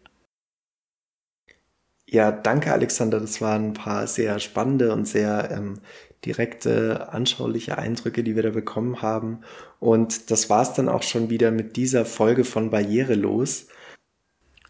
Ja, 2.13 2.33
danke 2.33 2.73
Alexander. 2.73 3.21
Das 3.21 3.41
waren 3.41 3.67
ein 3.67 3.75
paar 3.75 4.09
sehr 4.09 4.41
spannende 4.41 4.93
und 4.93 5.07
sehr 5.07 5.49
ähm, 5.53 5.79
direkte, 6.27 7.13
anschauliche 7.13 7.79
Eindrücke, 7.79 8.25
die 8.25 8.35
wir 8.35 8.43
da 8.43 8.51
bekommen 8.51 9.01
haben. 9.01 9.43
Und 9.79 10.33
das 10.33 10.51
war's 10.51 10.75
dann 10.75 10.89
auch 10.89 11.05
schon 11.05 11.31
wieder 11.31 11.53
mit 11.53 11.77
dieser 11.77 12.05
Folge 12.05 12.43
von 12.43 12.71
Barrierelos. 12.71 13.69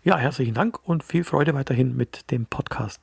Ja, 0.04 0.18
herzlichen 0.18 0.52
Dank 0.52 0.86
und 0.86 1.02
viel 1.02 1.24
Freude 1.24 1.54
weiterhin 1.54 1.96
mit 1.96 2.30
dem 2.30 2.44
Podcast. 2.44 3.00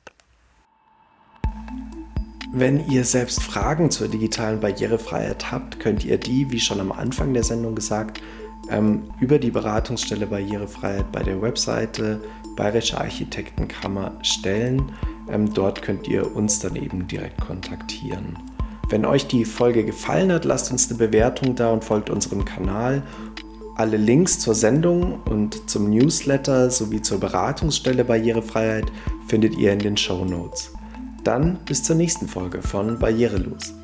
Wenn 2.52 2.88
ihr 2.88 3.04
selbst 3.04 3.42
Fragen 3.42 3.90
zur 3.90 4.06
digitalen 4.06 4.60
Barrierefreiheit 4.60 5.50
habt, 5.50 5.80
könnt 5.80 6.04
ihr 6.04 6.16
die, 6.16 6.48
wie 6.50 6.60
schon 6.60 6.78
am 6.80 6.92
Anfang 6.92 7.34
der 7.34 7.42
Sendung 7.42 7.74
gesagt, 7.74 8.22
ähm, 8.70 9.10
über 9.20 9.38
die 9.38 9.50
Beratungsstelle 9.50 10.26
Barrierefreiheit 10.26 11.10
bei 11.10 11.22
der 11.24 11.42
Webseite 11.42 12.20
Bayerische 12.58 12.98
Architektenkammer 12.98 14.18
stellen. 14.22 14.90
Ähm, 15.30 15.54
dort 15.54 15.80
könnt 15.80 16.08
ihr 16.08 16.34
uns 16.34 16.58
dann 16.58 16.74
eben 16.74 17.06
direkt 17.06 17.40
kontaktieren. 17.40 18.36
Wenn 18.90 19.04
euch 19.04 19.28
die 19.28 19.44
Folge 19.44 19.84
gefallen 19.84 20.32
hat, 20.32 20.44
lasst 20.44 20.72
uns 20.72 20.88
eine 20.88 20.98
Bewertung 20.98 21.54
da 21.54 21.70
und 21.70 21.84
folgt 21.84 22.10
unserem 22.10 22.44
Kanal. 22.44 23.02
Alle 23.76 23.96
Links 23.96 24.40
zur 24.40 24.56
Sendung 24.56 25.20
und 25.30 25.70
zum 25.70 25.88
Newsletter 25.88 26.68
sowie 26.70 27.00
zur 27.00 27.20
Beratungsstelle 27.20 28.04
Barrierefreiheit 28.04 28.86
findet 29.28 29.56
ihr 29.56 29.72
in 29.72 29.78
den 29.78 29.96
Show 29.96 30.24
Notes. 30.24 30.72
Dann 31.22 31.58
bis 31.64 31.84
zur 31.84 31.94
nächsten 31.94 32.26
Folge 32.26 32.60
von 32.60 32.98
Barrierelos. 32.98 33.77